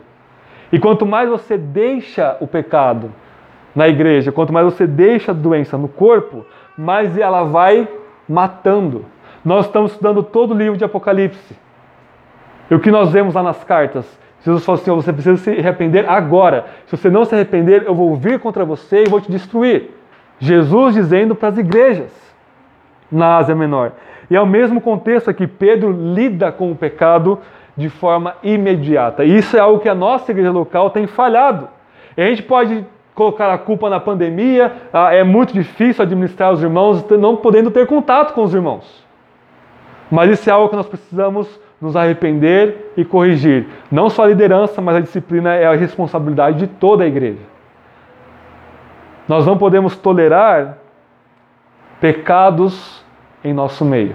[0.72, 3.12] E quanto mais você deixa o pecado
[3.72, 6.44] na igreja, quanto mais você deixa a doença no corpo,
[6.76, 7.86] mais ela vai
[8.28, 9.04] matando.
[9.44, 11.56] Nós estamos estudando todo o livro de Apocalipse.
[12.68, 14.25] E o que nós vemos lá nas cartas?
[14.46, 16.66] Jesus falou assim: você precisa se arrepender agora.
[16.86, 19.90] Se você não se arrepender, eu vou vir contra você e vou te destruir.
[20.38, 22.12] Jesus dizendo para as igrejas
[23.10, 23.92] na Ásia Menor.
[24.30, 27.40] E é o mesmo contexto aqui, Pedro lida com o pecado
[27.76, 29.24] de forma imediata.
[29.24, 31.68] E isso é algo que a nossa igreja local tem falhado.
[32.16, 34.72] E a gente pode colocar a culpa na pandemia,
[35.10, 39.04] é muito difícil administrar os irmãos, não podendo ter contato com os irmãos.
[40.10, 41.48] Mas isso é algo que nós precisamos
[41.80, 43.66] nos arrepender e corrigir.
[43.90, 47.42] Não só a liderança, mas a disciplina é a responsabilidade de toda a igreja.
[49.28, 50.78] Nós não podemos tolerar
[52.00, 53.04] pecados
[53.42, 54.14] em nosso meio.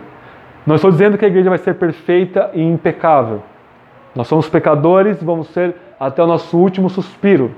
[0.65, 3.43] Não estou dizendo que a igreja vai ser perfeita e impecável.
[4.15, 7.52] Nós somos pecadores e vamos ser até o nosso último suspiro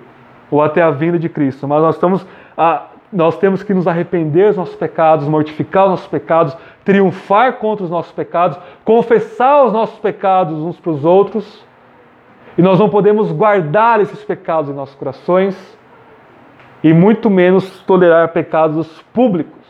[0.50, 1.68] ou até a vinda de Cristo.
[1.68, 2.26] Mas nós estamos
[2.58, 7.86] a, nós temos que nos arrepender dos nossos pecados, mortificar os nossos pecados, triunfar contra
[7.86, 11.66] os nossos pecados, confessar os nossos pecados uns para os outros.
[12.58, 15.78] E nós não podemos guardar esses pecados em nossos corações
[16.84, 19.64] e muito menos tolerar pecados públicos.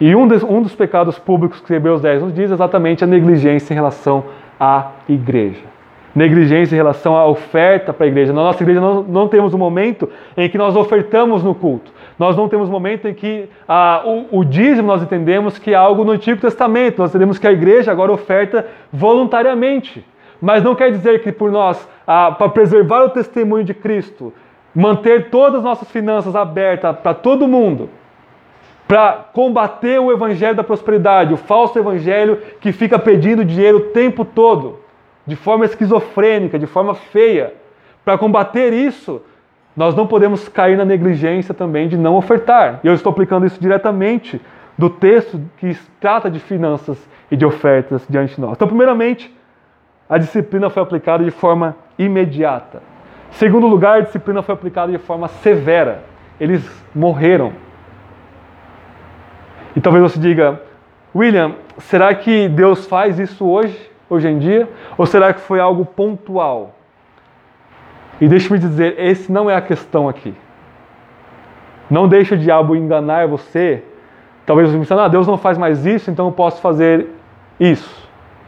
[0.00, 3.72] E um, um dos pecados públicos que Hebreus 10 nos diz é exatamente a negligência
[3.72, 4.24] em relação
[4.60, 5.75] à igreja
[6.16, 8.32] negligência em relação à oferta para a igreja.
[8.32, 11.92] Na nossa igreja não, não temos um momento em que nós ofertamos no culto.
[12.18, 15.74] Nós não temos um momento em que ah, o, o dízimo nós entendemos que é
[15.74, 16.98] algo no Antigo Testamento.
[16.98, 20.02] Nós entendemos que a igreja agora oferta voluntariamente.
[20.40, 24.32] Mas não quer dizer que por nós, ah, para preservar o testemunho de Cristo,
[24.74, 27.90] manter todas as nossas finanças abertas para todo mundo,
[28.88, 34.24] para combater o evangelho da prosperidade, o falso evangelho que fica pedindo dinheiro o tempo
[34.24, 34.85] todo
[35.26, 37.54] de forma esquizofrênica, de forma feia.
[38.04, 39.20] Para combater isso,
[39.76, 42.80] nós não podemos cair na negligência também de não ofertar.
[42.84, 44.40] E eu estou aplicando isso diretamente
[44.78, 46.98] do texto que trata de finanças
[47.30, 48.52] e de ofertas diante de nós.
[48.52, 49.34] Então, primeiramente,
[50.08, 52.82] a disciplina foi aplicada de forma imediata.
[53.30, 56.04] Segundo lugar, a disciplina foi aplicada de forma severa.
[56.38, 57.52] Eles morreram.
[59.74, 60.60] E talvez você diga,
[61.14, 63.90] William, será que Deus faz isso hoje?
[64.08, 64.68] Hoje em dia?
[64.96, 66.74] Ou será que foi algo pontual?
[68.20, 70.34] E deixe-me dizer, esse não é a questão aqui.
[71.90, 73.82] Não deixe o diabo enganar você.
[74.44, 77.08] Talvez você pense, ah, Deus não faz mais isso, então eu posso fazer
[77.58, 78.06] isso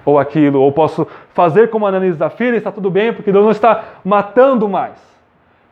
[0.09, 3.51] ou aquilo, ou posso fazer como Ananias da filha, está tudo bem, porque Deus não
[3.51, 4.95] está matando mais.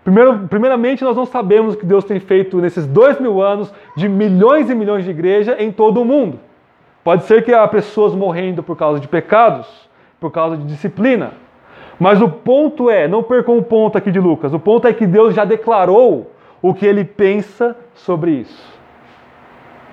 [0.04, 4.08] Primeiro, primeiramente, nós não sabemos o que Deus tem feito nesses dois mil anos de
[4.08, 6.38] milhões e milhões de igrejas em todo o mundo.
[7.06, 9.68] Pode ser que há pessoas morrendo por causa de pecados,
[10.18, 11.34] por causa de disciplina.
[12.00, 15.06] Mas o ponto é, não percam o ponto aqui de Lucas, o ponto é que
[15.06, 18.76] Deus já declarou o que ele pensa sobre isso.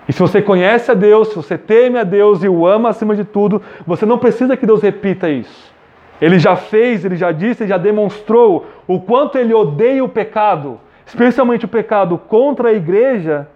[0.10, 3.16] E se você conhece a Deus, se você teme a Deus e o ama acima
[3.16, 5.72] de tudo, você não precisa que Deus repita isso.
[6.20, 10.80] Ele já fez, ele já disse, ele já demonstrou o quanto ele odeia o pecado,
[11.06, 13.48] especialmente o pecado contra a igreja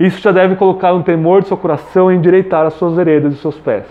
[0.00, 3.36] isso já deve colocar um temor de seu coração e endireitar as suas veredas e
[3.36, 3.84] seus pés.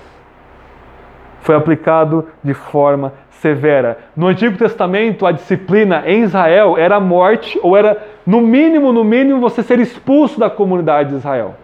[1.42, 4.00] Foi aplicado de forma severa.
[4.16, 7.96] No Antigo Testamento, a disciplina em Israel era a morte, ou era,
[8.26, 11.56] no mínimo, no mínimo, você ser expulso da comunidade de Israel.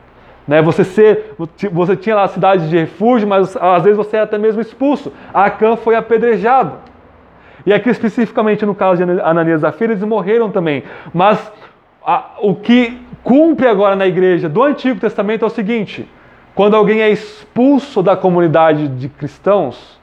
[0.47, 0.61] Né?
[0.61, 1.33] Você, ser,
[1.71, 5.11] você tinha lá a cidade de refúgio, mas às vezes você era até mesmo expulso.
[5.33, 6.73] Acã foi apedrejado.
[7.65, 10.83] E aqui especificamente no caso de Ananias e Zafira, eles morreram também.
[11.11, 11.51] Mas
[12.05, 16.07] a, o que cumpre agora na igreja do Antigo Testamento é o seguinte:
[16.53, 19.99] quando alguém é expulso da comunidade de cristãos,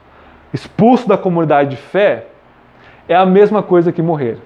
[0.53, 2.27] expulso da comunidade de fé,
[3.07, 4.37] é a mesma coisa que morrer.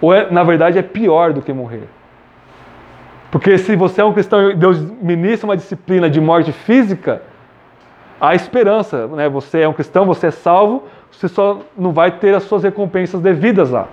[0.00, 1.88] Ou é, na verdade é pior do que morrer.
[3.30, 7.22] Porque se você é um cristão e Deus ministra uma disciplina de morte física,
[8.20, 9.28] há esperança, né?
[9.28, 13.20] Você é um cristão, você é salvo, você só não vai ter as suas recompensas
[13.20, 13.88] devidas lá.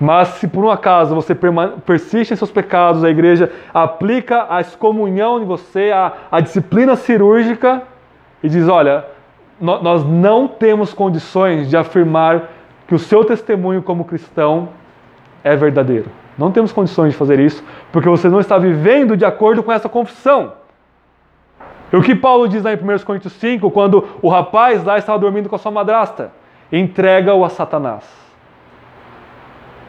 [0.00, 1.36] Mas se por um acaso você
[1.84, 7.82] persiste em seus pecados, a igreja aplica a excomunhão em você, a, a disciplina cirúrgica,
[8.42, 9.04] e diz: olha,
[9.60, 12.48] nós não temos condições de afirmar
[12.88, 14.70] que o seu testemunho como cristão
[15.44, 16.06] é verdadeiro.
[16.38, 19.88] Não temos condições de fazer isso, porque você não está vivendo de acordo com essa
[19.88, 20.54] confissão.
[21.92, 25.18] E o que Paulo diz lá em 1 Coríntios 5, quando o rapaz lá estava
[25.18, 26.32] dormindo com a sua madrasta?
[26.72, 28.29] Entrega-o a Satanás.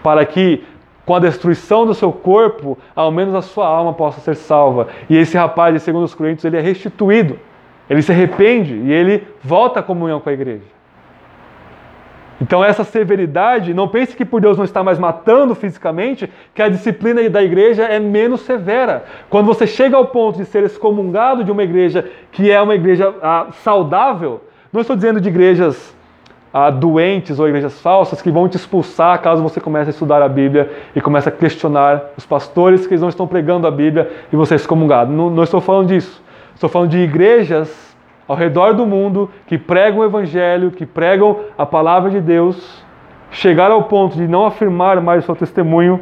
[0.04, 0.64] Para que,
[1.06, 4.88] com a destruição do seu corpo, ao menos a sua alma possa ser salva.
[5.10, 7.40] E esse rapaz, segundo os Coríntios, ele é restituído.
[7.90, 10.64] Ele se arrepende e ele volta à comunhão com a igreja.
[12.42, 16.70] Então, essa severidade, não pense que por Deus não está mais matando fisicamente, que a
[16.70, 19.06] disciplina da igreja é menos severa.
[19.30, 23.14] Quando você chega ao ponto de ser excomungado de uma igreja que é uma igreja
[23.22, 24.42] ah, saudável,
[24.74, 25.96] não estou dizendo de igrejas
[26.54, 30.28] ah, doentes ou igrejas falsas que vão te expulsar caso você comece a estudar a
[30.28, 34.36] Bíblia e comece a questionar os pastores que eles não estão pregando a Bíblia e
[34.36, 35.12] você é excomungado.
[35.12, 36.22] Não, não estou falando disso.
[36.54, 37.96] Estou falando de igrejas
[38.28, 42.84] ao redor do mundo que pregam o Evangelho, que pregam a palavra de Deus,
[43.32, 46.02] chegar ao ponto de não afirmar mais o seu testemunho,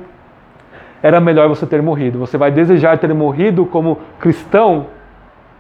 [1.01, 2.19] era melhor você ter morrido.
[2.19, 4.87] Você vai desejar ter morrido como cristão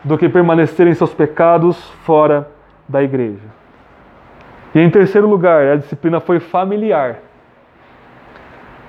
[0.03, 2.49] do que permanecer em seus pecados fora
[2.87, 3.58] da igreja.
[4.73, 7.19] E em terceiro lugar, a disciplina foi familiar.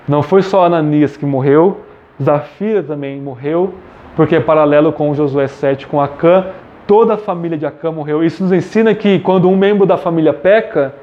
[0.07, 1.81] Não foi só Ananias que morreu,
[2.21, 3.73] Zafira também morreu,
[4.15, 6.47] porque é paralelo com Josué 7, com Acã
[6.91, 8.21] toda a família de Acã morreu.
[8.21, 10.93] Isso nos ensina que quando um membro da família peca,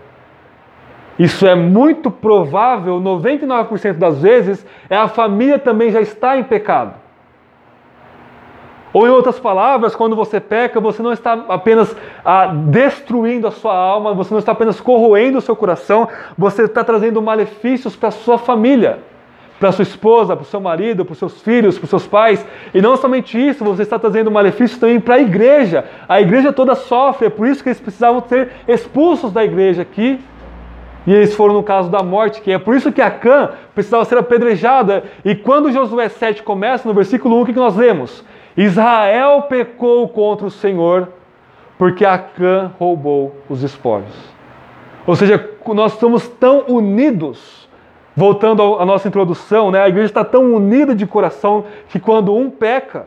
[1.19, 6.95] isso é muito provável, 99% das vezes, é a família também já está em pecado.
[8.93, 13.77] Ou em outras palavras, quando você peca, você não está apenas ah, destruindo a sua
[13.77, 18.13] alma, você não está apenas corroendo o seu coração, você está trazendo malefícios para a
[18.13, 19.01] sua família
[19.59, 22.47] para sua esposa, para o seu marido, para os seus filhos, para os seus pais.
[22.73, 25.85] E não somente isso, você está trazendo malefício também para a igreja.
[26.09, 30.21] A igreja toda sofre, é por isso que eles precisavam ser expulsos da igreja aqui.
[31.07, 34.19] E eles foram no caso da morte, que é por isso que Acã precisava ser
[34.19, 35.05] apedrejada.
[35.25, 38.25] E quando Josué 7 começa, no versículo 1, o que nós lemos?
[38.61, 41.13] Israel pecou contra o Senhor,
[41.79, 44.17] porque Acã roubou os espólios.
[45.07, 47.69] Ou seja, nós estamos tão unidos
[48.17, 52.51] voltando à nossa introdução, né, a igreja está tão unida de coração que quando um
[52.51, 53.07] peca,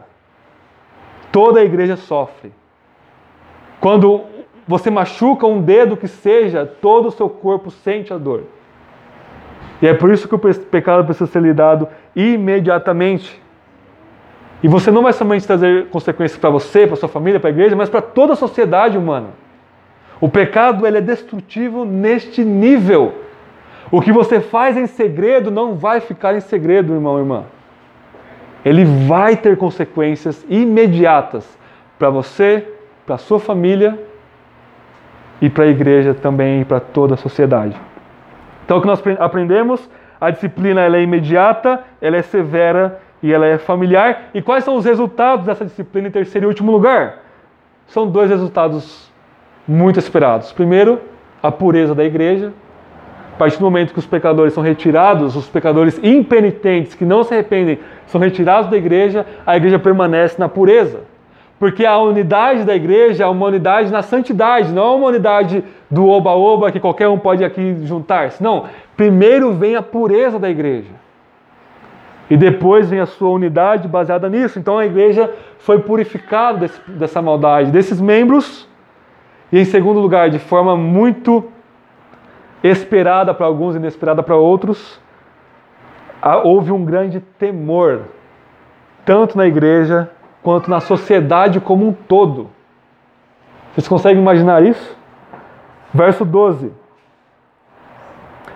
[1.33, 2.53] toda a igreja sofre.
[3.81, 4.21] Quando
[4.65, 8.43] você machuca um dedo que seja, todo o seu corpo sente a dor.
[9.81, 13.40] E é por isso que o pecado precisa ser lidado imediatamente.
[14.63, 17.75] E você não vai somente trazer consequências para você, para sua família, para a igreja,
[17.75, 19.29] mas para toda a sociedade humana.
[20.19, 23.15] O pecado ele é destrutivo neste nível.
[23.89, 27.43] O que você faz em segredo não vai ficar em segredo, irmão e irmã.
[28.63, 31.57] Ele vai ter consequências imediatas
[31.97, 32.67] para você,
[33.05, 33.99] para sua família
[35.41, 37.75] e para a igreja também e para toda a sociedade.
[38.63, 39.89] Então o que nós aprendemos?
[40.19, 44.29] A disciplina ela é imediata, ela é severa e ela é familiar.
[44.33, 47.19] E quais são os resultados dessa disciplina em terceiro e último lugar?
[47.87, 49.11] São dois resultados
[49.67, 50.51] muito esperados.
[50.51, 50.99] Primeiro,
[51.41, 52.53] a pureza da igreja,
[53.33, 57.33] a partir do momento que os pecadores são retirados, os pecadores impenitentes que não se
[57.33, 61.01] arrependem são retirados da igreja, a igreja permanece na pureza.
[61.59, 66.07] Porque a unidade da igreja é uma unidade na santidade, não é uma unidade do
[66.07, 68.41] oba-oba que qualquer um pode aqui juntar-se.
[68.41, 68.65] Não,
[68.97, 70.89] primeiro vem a pureza da igreja.
[72.31, 74.57] E depois vem a sua unidade baseada nisso.
[74.57, 78.65] Então a igreja foi purificada desse, dessa maldade, desses membros.
[79.51, 81.51] E em segundo lugar, de forma muito
[82.63, 84.97] esperada para alguns, inesperada para outros,
[86.45, 88.03] houve um grande temor,
[89.03, 90.09] tanto na igreja
[90.41, 92.49] quanto na sociedade como um todo.
[93.73, 94.97] Vocês conseguem imaginar isso?
[95.93, 96.71] Verso 12.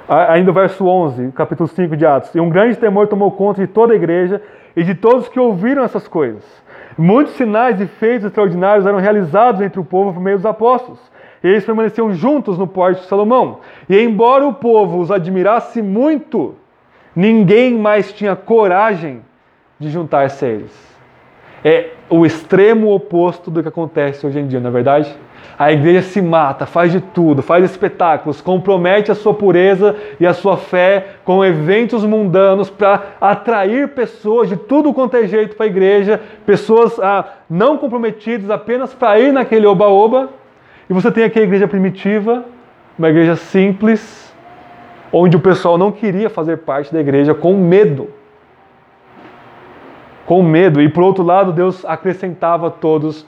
[0.08, 2.36] Ainda o verso 11, capítulo 5 de Atos.
[2.36, 4.40] E um grande temor tomou conta de toda a igreja
[4.76, 6.44] e de todos que ouviram essas coisas.
[6.96, 11.00] Muitos sinais e feitos extraordinários eram realizados entre o povo por meio dos apóstolos.
[11.44, 13.60] E eles permaneciam juntos no porte de Salomão.
[13.90, 16.54] E embora o povo os admirasse muito,
[17.16, 19.22] ninguém mais tinha coragem
[19.80, 20.96] de juntar-se a eles.
[21.64, 25.16] É o extremo oposto do que acontece hoje em dia, não é verdade?
[25.58, 30.34] A igreja se mata, faz de tudo, faz espetáculos, compromete a sua pureza e a
[30.34, 35.70] sua fé com eventos mundanos para atrair pessoas de tudo quanto é jeito para a
[35.70, 40.30] igreja, pessoas ah, não comprometidas apenas para ir naquele oba-oba,
[40.90, 42.46] e você tem aqui a igreja primitiva,
[42.98, 44.34] uma igreja simples,
[45.12, 48.10] onde o pessoal não queria fazer parte da igreja com medo.
[50.26, 50.82] Com medo.
[50.82, 53.26] E por outro lado, Deus acrescentava todos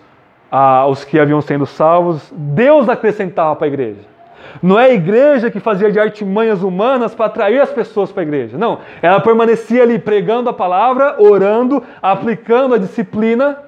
[0.90, 2.32] os que haviam sendo salvos.
[2.36, 4.02] Deus acrescentava para a igreja.
[4.62, 8.26] Não é a igreja que fazia de artimanhas humanas para atrair as pessoas para a
[8.26, 8.58] igreja.
[8.58, 8.80] Não.
[9.02, 13.64] Ela permanecia ali pregando a palavra, orando, aplicando a disciplina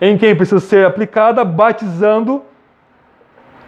[0.00, 2.42] em quem precisa ser aplicada, batizando,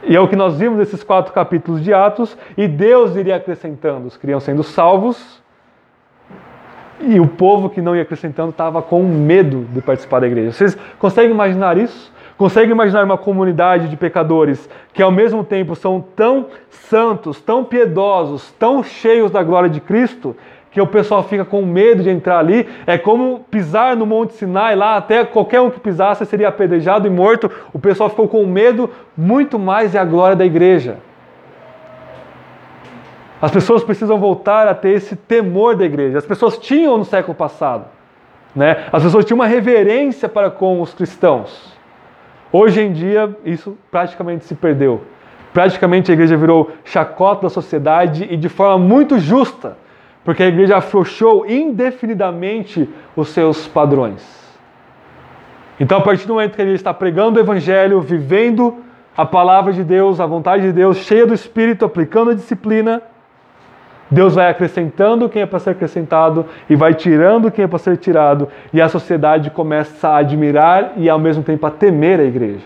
[0.02, 4.08] e é o que nós vimos nesses quatro capítulos de Atos, e Deus iria acrescentando,
[4.08, 5.40] os que iriam sendo salvos,
[7.00, 10.50] e o povo que não ia acrescentando estava com medo de participar da igreja.
[10.50, 12.12] Vocês conseguem imaginar isso?
[12.36, 18.50] Conseguem imaginar uma comunidade de pecadores que ao mesmo tempo são tão santos, tão piedosos,
[18.58, 20.36] tão cheios da glória de Cristo,
[20.74, 22.68] que o pessoal fica com medo de entrar ali?
[22.84, 27.10] É como pisar no Monte Sinai lá, até qualquer um que pisasse seria apedrejado e
[27.10, 27.48] morto.
[27.72, 30.98] O pessoal ficou com medo, muito mais é a glória da igreja.
[33.40, 36.18] As pessoas precisam voltar a ter esse temor da igreja.
[36.18, 37.84] As pessoas tinham no século passado.
[38.56, 38.86] Né?
[38.90, 41.73] As pessoas tinham uma reverência para com os cristãos.
[42.56, 45.02] Hoje em dia, isso praticamente se perdeu.
[45.52, 49.76] Praticamente a igreja virou chacota da sociedade e de forma muito justa,
[50.24, 54.22] porque a igreja afrouxou indefinidamente os seus padrões.
[55.80, 58.76] Então, a partir do momento que a igreja está pregando o evangelho, vivendo
[59.16, 63.02] a palavra de Deus, a vontade de Deus, cheia do Espírito, aplicando a disciplina,
[64.14, 67.96] Deus vai acrescentando quem é para ser acrescentado e vai tirando quem é para ser
[67.96, 72.64] tirado, e a sociedade começa a admirar e ao mesmo tempo a temer a igreja.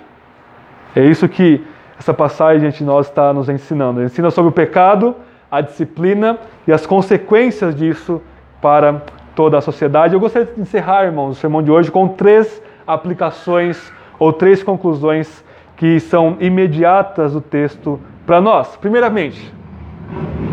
[0.95, 1.65] É isso que
[1.99, 4.03] essa passagem de nós está nos ensinando.
[4.03, 5.17] Ensina sobre o pecado,
[5.51, 8.21] a disciplina e as consequências disso
[8.61, 9.03] para
[9.35, 10.13] toda a sociedade.
[10.13, 15.43] Eu gostaria de encerrar, irmãos, o sermão de hoje com três aplicações ou três conclusões
[15.77, 18.77] que são imediatas do texto para nós.
[18.77, 19.58] Primeiramente,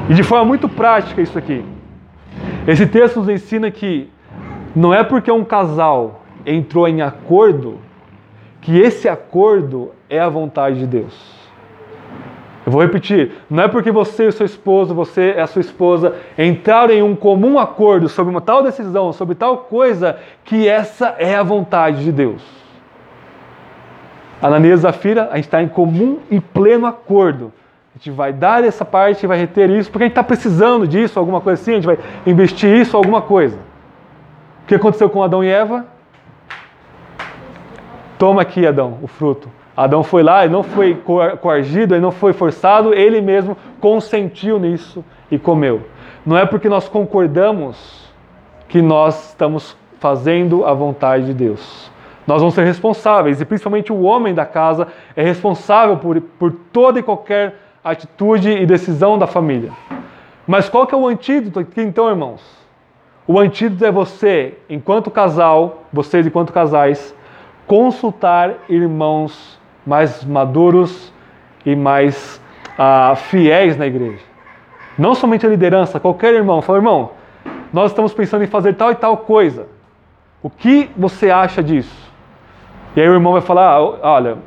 [0.10, 1.64] e de forma muito prática isso aqui.
[2.68, 4.10] Esse texto nos ensina que
[4.76, 7.80] não é porque um casal entrou em acordo
[8.62, 11.36] que esse acordo é a vontade de Deus.
[12.66, 16.16] Eu vou repetir, não é porque você e seu esposo, você e a sua esposa
[16.36, 21.36] entraram em um comum acordo sobre uma tal decisão, sobre tal coisa, que essa é
[21.36, 22.42] a vontade de Deus.
[24.42, 27.54] Ananias e Zafira, a gente está em comum e pleno acordo
[27.96, 31.18] a gente vai dar essa parte, vai reter isso, porque a gente está precisando disso,
[31.18, 33.58] alguma coisa assim, a gente vai investir isso, alguma coisa.
[34.64, 35.86] O que aconteceu com Adão e Eva?
[38.20, 39.50] Toma aqui, Adão, o fruto.
[39.78, 40.96] Adão foi lá, ele não foi
[41.42, 45.84] coagido, ele não foi forçado, ele mesmo consentiu nisso e comeu.
[46.26, 48.12] Não é porque nós concordamos
[48.68, 51.90] que nós estamos fazendo a vontade de Deus.
[52.28, 57.00] Nós vamos ser responsáveis, e principalmente o homem da casa é responsável por, por toda
[57.00, 59.72] e qualquer atitude e decisão da família.
[60.48, 62.42] Mas qual que é o antídoto aqui então, irmãos?
[63.28, 67.16] O antídoto é você, enquanto casal, vocês enquanto casais,
[67.68, 71.14] consultar irmãos mais maduros
[71.64, 72.42] e mais
[72.76, 74.24] ah, fiéis na igreja.
[74.98, 76.64] Não somente a liderança, qualquer irmão.
[76.64, 77.12] Fala, irmão,
[77.72, 79.68] nós estamos pensando em fazer tal e tal coisa.
[80.42, 82.12] O que você acha disso?
[82.96, 84.38] E aí o irmão vai falar, ah, olha,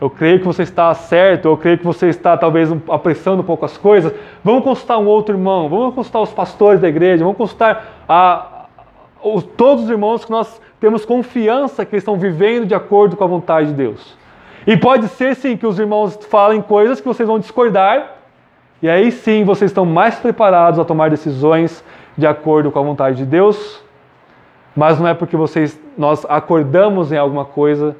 [0.00, 3.66] eu creio que você está certo, eu creio que você está talvez apressando um pouco
[3.66, 4.12] as coisas.
[4.42, 9.42] Vamos consultar um outro irmão, vamos consultar os pastores da igreja, vamos consultar a, a,
[9.56, 13.68] todos os irmãos que nós temos confiança que estão vivendo de acordo com a vontade
[13.68, 14.16] de Deus.
[14.66, 18.16] E pode ser sim que os irmãos falem coisas que vocês vão discordar,
[18.82, 21.84] e aí sim vocês estão mais preparados a tomar decisões
[22.16, 23.84] de acordo com a vontade de Deus,
[24.74, 27.94] mas não é porque vocês nós acordamos em alguma coisa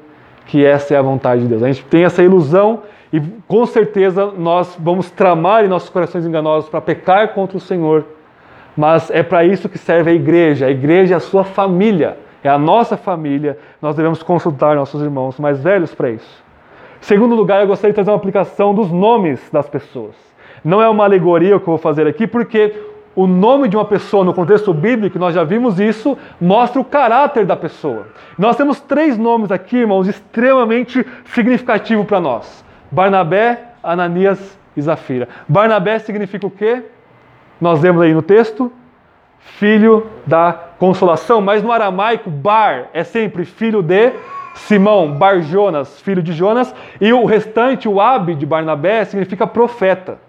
[0.45, 1.63] que essa é a vontade de Deus.
[1.63, 2.81] A gente tem essa ilusão
[3.11, 8.05] e com certeza nós vamos tramar em nossos corações enganosos para pecar contra o Senhor.
[8.75, 10.67] Mas é para isso que serve a igreja.
[10.67, 13.57] A igreja é a sua família, é a nossa família.
[13.81, 16.43] Nós devemos consultar nossos irmãos mais velhos para isso.
[17.01, 20.15] Segundo lugar, eu gostaria de trazer uma aplicação dos nomes das pessoas.
[20.63, 22.73] Não é uma alegoria o que eu vou fazer aqui, porque
[23.15, 27.45] o nome de uma pessoa no contexto bíblico, nós já vimos isso, mostra o caráter
[27.45, 28.07] da pessoa.
[28.37, 35.27] Nós temos três nomes aqui, irmãos, extremamente significativos para nós: Barnabé, Ananias e Zafira.
[35.47, 36.83] Barnabé significa o quê?
[37.59, 38.71] Nós vemos aí no texto,
[39.39, 44.13] filho da consolação, mas no aramaico, Bar é sempre filho de
[44.55, 50.19] Simão, Bar Jonas, filho de Jonas, e o restante, o Ab de Barnabé, significa profeta,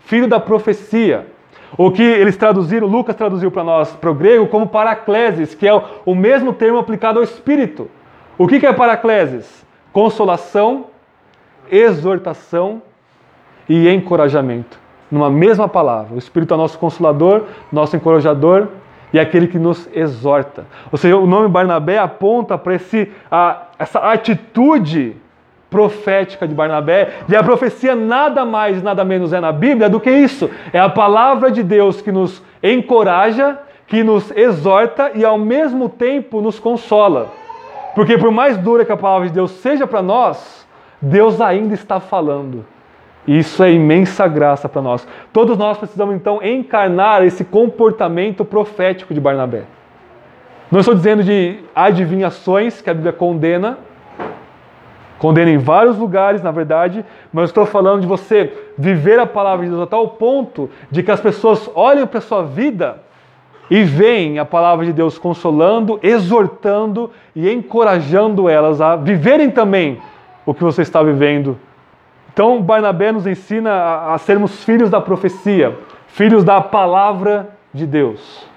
[0.00, 1.26] filho da profecia.
[1.76, 5.82] O que eles traduziram, Lucas traduziu para nós, para o grego, como paracleses, que é
[6.04, 7.88] o mesmo termo aplicado ao Espírito.
[8.36, 9.64] O que é paracleses?
[9.92, 10.86] Consolação,
[11.70, 12.82] exortação
[13.68, 14.78] e encorajamento.
[15.10, 16.14] Numa mesma palavra.
[16.14, 18.68] O Espírito é nosso consolador, nosso encorajador
[19.12, 20.66] e aquele que nos exorta.
[20.90, 22.74] Ou seja, o nome Barnabé aponta para
[23.78, 25.16] essa atitude
[25.70, 30.10] profética de Barnabé, e a profecia nada mais, nada menos é na Bíblia do que
[30.10, 30.50] isso.
[30.72, 36.40] É a palavra de Deus que nos encoraja, que nos exorta e ao mesmo tempo
[36.40, 37.28] nos consola.
[37.94, 40.66] Porque por mais dura que a palavra de Deus seja para nós,
[41.00, 42.64] Deus ainda está falando.
[43.26, 45.06] E isso é imensa graça para nós.
[45.32, 49.64] Todos nós precisamos então encarnar esse comportamento profético de Barnabé.
[50.70, 53.78] Não estou dizendo de adivinhações que a Bíblia condena,
[55.20, 59.70] condena em vários lugares, na verdade, mas estou falando de você viver a palavra de
[59.70, 63.02] Deus a tal ponto de que as pessoas olhem para a sua vida
[63.70, 70.00] e veem a palavra de Deus consolando, exortando e encorajando elas a viverem também
[70.46, 71.58] o que você está vivendo.
[72.32, 78.48] Então, Barnabé nos ensina a, a sermos filhos da profecia, filhos da palavra de Deus.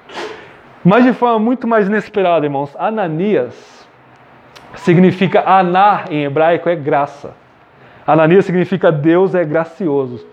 [0.82, 3.73] Mas de forma muito mais inesperada, irmãos, Ananias
[4.76, 7.36] significa Aná em hebraico é graça.
[8.06, 10.26] Ananias significa Deus é gracioso.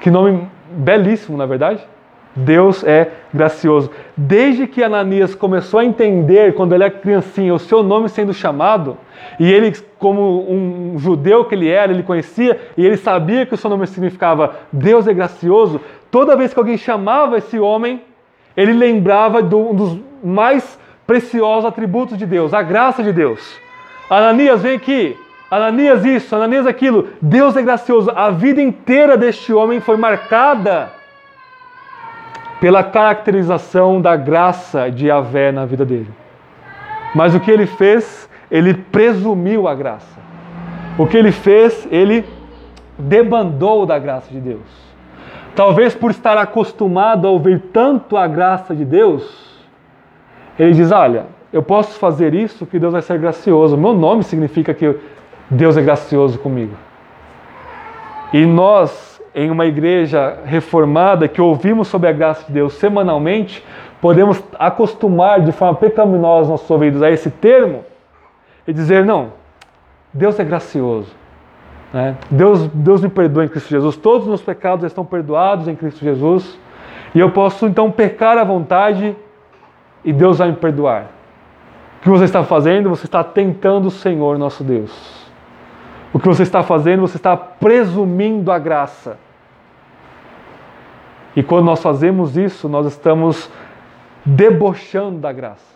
[0.00, 1.80] Que nome belíssimo, na verdade.
[2.34, 3.90] Deus é gracioso.
[4.14, 8.98] Desde que Ananias começou a entender, quando ele era criancinha, o seu nome sendo chamado,
[9.40, 13.56] e ele, como um judeu que ele era, ele conhecia, e ele sabia que o
[13.56, 15.80] seu nome significava Deus é gracioso,
[16.10, 18.02] toda vez que alguém chamava esse homem,
[18.54, 23.60] ele lembrava de um dos mais preciosos atributos de Deus, a graça de Deus.
[24.10, 25.16] Ananias, vem aqui.
[25.50, 27.08] Ananias, isso, Ananias, aquilo.
[27.22, 28.10] Deus é gracioso.
[28.10, 30.90] A vida inteira deste homem foi marcada
[32.60, 36.10] pela caracterização da graça de Yahvé na vida dele.
[37.14, 38.28] Mas o que ele fez?
[38.50, 40.18] Ele presumiu a graça.
[40.98, 41.86] O que ele fez?
[41.90, 42.24] Ele
[42.98, 44.86] debandou da graça de Deus.
[45.54, 49.45] Talvez por estar acostumado a ouvir tanto a graça de Deus,
[50.58, 53.76] ele diz: Olha, eu posso fazer isso que Deus vai ser gracioso.
[53.76, 54.96] Meu nome significa que
[55.50, 56.74] Deus é gracioso comigo.
[58.32, 63.64] E nós, em uma igreja reformada que ouvimos sobre a graça de Deus semanalmente,
[64.00, 67.84] podemos acostumar de forma pecaminosa nossos ouvidos a esse termo
[68.66, 69.32] e dizer: Não,
[70.12, 71.14] Deus é gracioso.
[71.92, 72.16] Né?
[72.30, 73.96] Deus, Deus me perdoa em Cristo Jesus.
[73.96, 76.58] Todos os meus pecados estão perdoados em Cristo Jesus.
[77.14, 79.16] E eu posso então pecar à vontade
[80.06, 81.08] e Deus vai me perdoar.
[81.98, 82.88] O que você está fazendo?
[82.88, 85.26] Você está tentando o Senhor nosso Deus.
[86.12, 87.00] O que você está fazendo?
[87.00, 89.18] Você está presumindo a graça.
[91.34, 93.50] E quando nós fazemos isso, nós estamos
[94.24, 95.74] debochando da graça.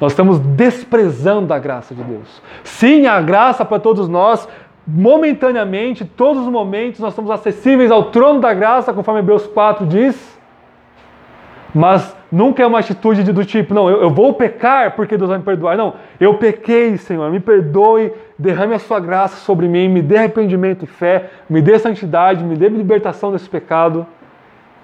[0.00, 2.40] Nós estamos desprezando a graça de Deus.
[2.62, 4.48] Sim, a graça para todos nós,
[4.86, 10.40] momentaneamente, todos os momentos, nós estamos acessíveis ao trono da graça, conforme Hebreus 4 diz.
[11.74, 15.38] Mas nunca é uma atitude do tipo, não, eu, eu, vou pecar porque Deus vai
[15.38, 15.76] me perdoar.
[15.76, 20.84] Não, eu pequei, Senhor, me perdoe, derrame a sua graça sobre mim, me dê arrependimento
[20.84, 24.06] e fé, me dê santidade, me dê libertação desse pecado.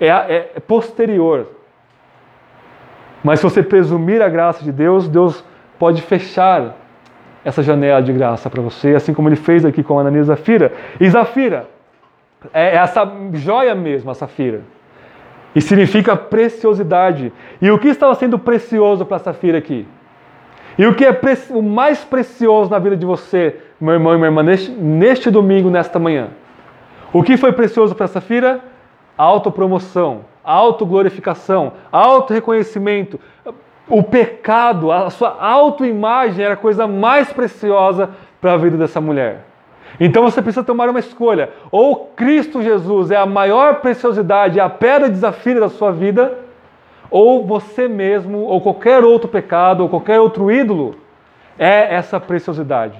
[0.01, 1.47] É, é, é posterior.
[3.23, 5.45] Mas se você presumir a graça de Deus, Deus
[5.79, 6.77] pode fechar
[7.45, 10.73] essa janela de graça para você, assim como ele fez aqui com Ananias e Zafira.
[11.01, 11.69] E Zafira
[12.53, 14.63] é, é essa joia mesmo, a Safira
[15.57, 17.33] e significa preciosidade.
[17.63, 19.89] E o que estava sendo precioso para Safira aqui?
[20.77, 24.29] E o que é o mais precioso na vida de você, meu irmão e minha
[24.29, 26.29] irmã, neste, neste domingo, nesta manhã?
[27.11, 28.61] O que foi precioso para Safira?
[29.17, 33.19] Autopromoção, autoglorificação, auto-reconhecimento.
[33.89, 38.11] O pecado, a sua autoimagem era a coisa mais preciosa
[38.43, 39.46] para a vida dessa mulher.
[39.99, 41.51] Então você precisa tomar uma escolha.
[41.71, 46.39] Ou Cristo Jesus é a maior preciosidade, a pedra de desafio da sua vida,
[47.11, 50.97] ou você mesmo, ou qualquer outro pecado, ou qualquer outro ídolo,
[51.59, 52.99] é essa preciosidade.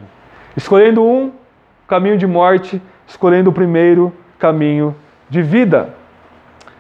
[0.57, 1.33] Escolhendo um
[1.87, 4.97] caminho de morte, escolhendo o primeiro caminho
[5.29, 5.95] de vida.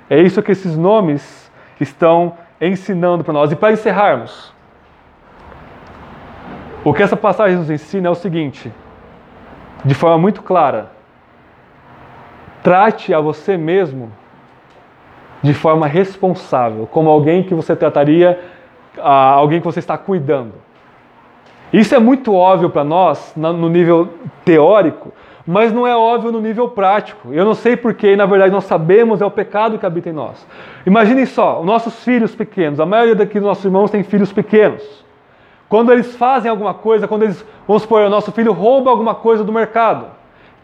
[0.09, 1.51] É isso que esses nomes
[1.81, 3.53] estão ensinando para nós.
[3.53, 4.53] E para encerrarmos,
[6.85, 8.73] o que essa passagem nos ensina é o seguinte:
[9.87, 10.91] de forma muito clara.
[12.63, 14.11] Trate a você mesmo
[15.41, 18.41] de forma responsável, como alguém que você trataria,
[18.99, 20.55] alguém que você está cuidando.
[21.73, 24.09] Isso é muito óbvio para nós no nível
[24.45, 25.13] teórico,
[25.47, 27.33] mas não é óbvio no nível prático.
[27.33, 30.45] Eu não sei porquê, na verdade nós sabemos, é o pecado que habita em nós.
[30.85, 35.06] Imaginem só, os nossos filhos pequenos, a maioria daqui dos nossos irmãos tem filhos pequenos.
[35.69, 39.43] Quando eles fazem alguma coisa, quando eles, vamos supor, o nosso filho rouba alguma coisa
[39.43, 40.07] do mercado,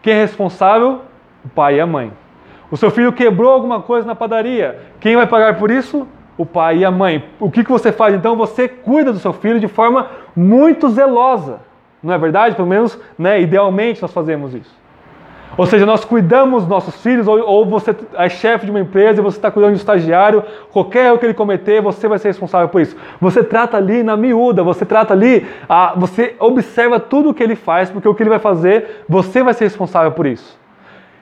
[0.01, 1.01] quem é responsável?
[1.43, 2.11] O pai e a mãe.
[2.71, 6.07] O seu filho quebrou alguma coisa na padaria, quem vai pagar por isso?
[6.37, 7.23] O pai e a mãe.
[7.39, 8.35] O que, que você faz então?
[8.35, 11.59] Você cuida do seu filho de forma muito zelosa.
[12.01, 12.55] Não é verdade?
[12.55, 14.82] Pelo menos, né, idealmente, nós fazemos isso.
[15.55, 19.19] Ou seja, nós cuidamos dos nossos filhos, ou, ou você é chefe de uma empresa
[19.19, 22.29] e você está cuidando de um estagiário, qualquer erro que ele cometer, você vai ser
[22.29, 22.95] responsável por isso.
[23.21, 27.55] Você trata ali na miúda, você trata ali, a, você observa tudo o que ele
[27.55, 30.57] faz, porque o que ele vai fazer, você vai ser responsável por isso.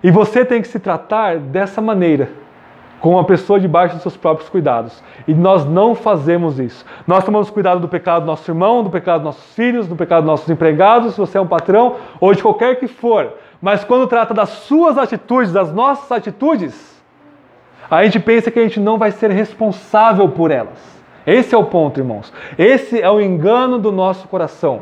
[0.03, 2.29] E você tem que se tratar dessa maneira,
[3.01, 5.03] com uma pessoa debaixo dos seus próprios cuidados.
[5.27, 6.85] E nós não fazemos isso.
[7.05, 10.21] Nós tomamos cuidado do pecado do nosso irmão, do pecado dos nossos filhos, do pecado
[10.21, 13.33] dos nossos empregados, se você é um patrão, ou de qualquer que for.
[13.61, 16.91] Mas quando trata das suas atitudes, das nossas atitudes,
[17.89, 20.79] a gente pensa que a gente não vai ser responsável por elas.
[21.27, 22.33] Esse é o ponto, irmãos.
[22.57, 24.81] Esse é o engano do nosso coração.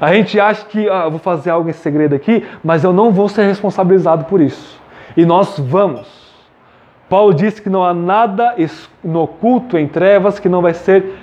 [0.00, 3.10] A gente acha que ah, eu vou fazer algo em segredo aqui, mas eu não
[3.10, 4.80] vou ser responsabilizado por isso.
[5.14, 6.08] E nós vamos.
[7.08, 8.54] Paulo disse que não há nada
[9.04, 11.16] no oculto em trevas que não vai ser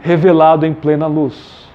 [0.00, 1.68] revelado em plena luz.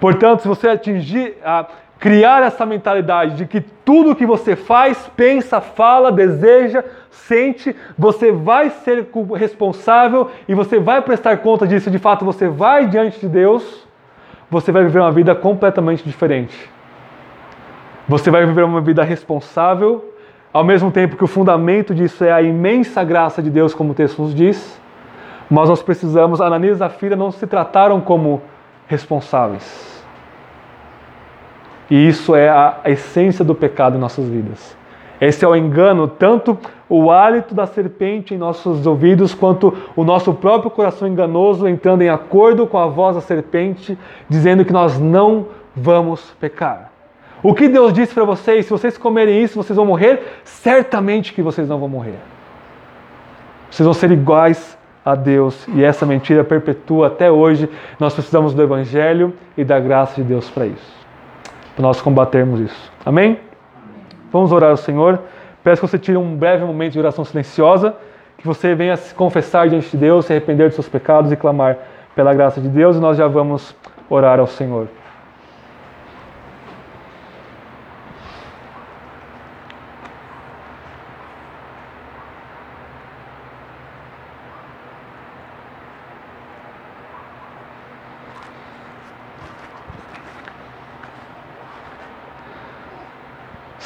[0.00, 1.64] Portanto, se você atingir a
[2.02, 6.82] criar essa mentalidade de que tudo que você faz, pensa, fala, deseja,
[7.12, 12.88] sente, você vai ser responsável e você vai prestar conta disso, de fato você vai
[12.88, 13.86] diante de Deus,
[14.50, 16.68] você vai viver uma vida completamente diferente.
[18.08, 20.12] Você vai viver uma vida responsável,
[20.52, 23.94] ao mesmo tempo que o fundamento disso é a imensa graça de Deus, como o
[23.94, 24.82] texto nos diz,
[25.48, 28.42] mas nós precisamos, Ananias e Zafira não se trataram como
[28.88, 29.91] responsáveis
[31.92, 34.74] e isso é a essência do pecado em nossas vidas.
[35.20, 40.32] Esse é o engano, tanto o hálito da serpente em nossos ouvidos, quanto o nosso
[40.32, 45.48] próprio coração enganoso entrando em acordo com a voz da serpente, dizendo que nós não
[45.76, 46.90] vamos pecar.
[47.42, 50.40] O que Deus disse para vocês, se vocês comerem isso, vocês vão morrer?
[50.44, 52.16] Certamente que vocês não vão morrer.
[53.70, 57.68] Vocês vão ser iguais a Deus e essa mentira perpetua até hoje.
[58.00, 61.01] Nós precisamos do Evangelho e da graça de Deus para isso
[61.74, 62.92] para nós combatermos isso.
[63.04, 63.38] Amém?
[64.32, 65.20] Vamos orar ao Senhor.
[65.62, 67.94] Peço que você tire um breve momento de oração silenciosa,
[68.38, 71.78] que você venha se confessar diante de Deus, se arrepender dos seus pecados e clamar
[72.14, 73.74] pela graça de Deus, e nós já vamos
[74.10, 74.88] orar ao Senhor.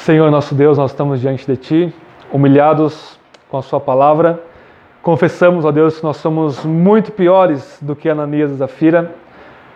[0.07, 1.93] Senhor nosso Deus, nós estamos diante de Ti,
[2.31, 4.41] humilhados com a Sua palavra.
[5.01, 9.13] Confessamos, ó Deus, que nós somos muito piores do que Ananias e Zafira.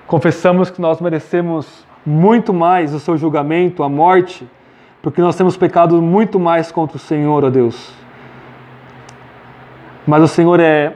[0.08, 4.48] Confessamos que nós merecemos muito mais o Seu julgamento, a morte,
[5.02, 7.94] porque nós temos pecado muito mais contra o Senhor, ó Deus.
[10.08, 10.96] Mas o Senhor é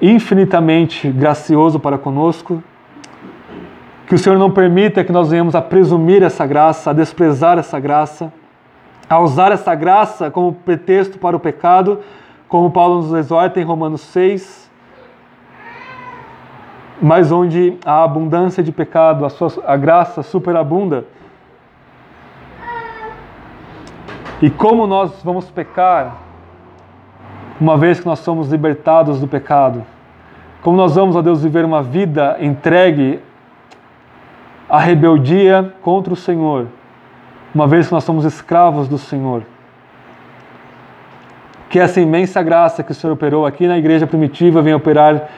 [0.00, 2.62] infinitamente gracioso para conosco
[4.06, 7.80] que o Senhor não permita que nós venhamos a presumir essa graça, a desprezar essa
[7.80, 8.32] graça,
[9.10, 12.00] a usar essa graça como pretexto para o pecado,
[12.48, 14.70] como Paulo nos exorta em Romanos 6,
[17.02, 21.04] mas onde a abundância de pecado, a, sua, a graça superabunda.
[24.40, 26.16] E como nós vamos pecar,
[27.60, 29.84] uma vez que nós somos libertados do pecado?
[30.62, 33.20] Como nós vamos, ó Deus, viver uma vida entregue
[34.68, 36.66] a rebeldia contra o Senhor,
[37.54, 39.42] uma vez que nós somos escravos do Senhor.
[41.68, 45.28] Que essa imensa graça que o Senhor operou aqui na igreja primitiva venha operar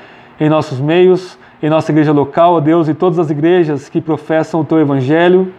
[0.41, 4.61] em nossos meios, em nossa igreja local, ó Deus, e todas as igrejas que professam
[4.61, 5.53] o Teu Evangelho.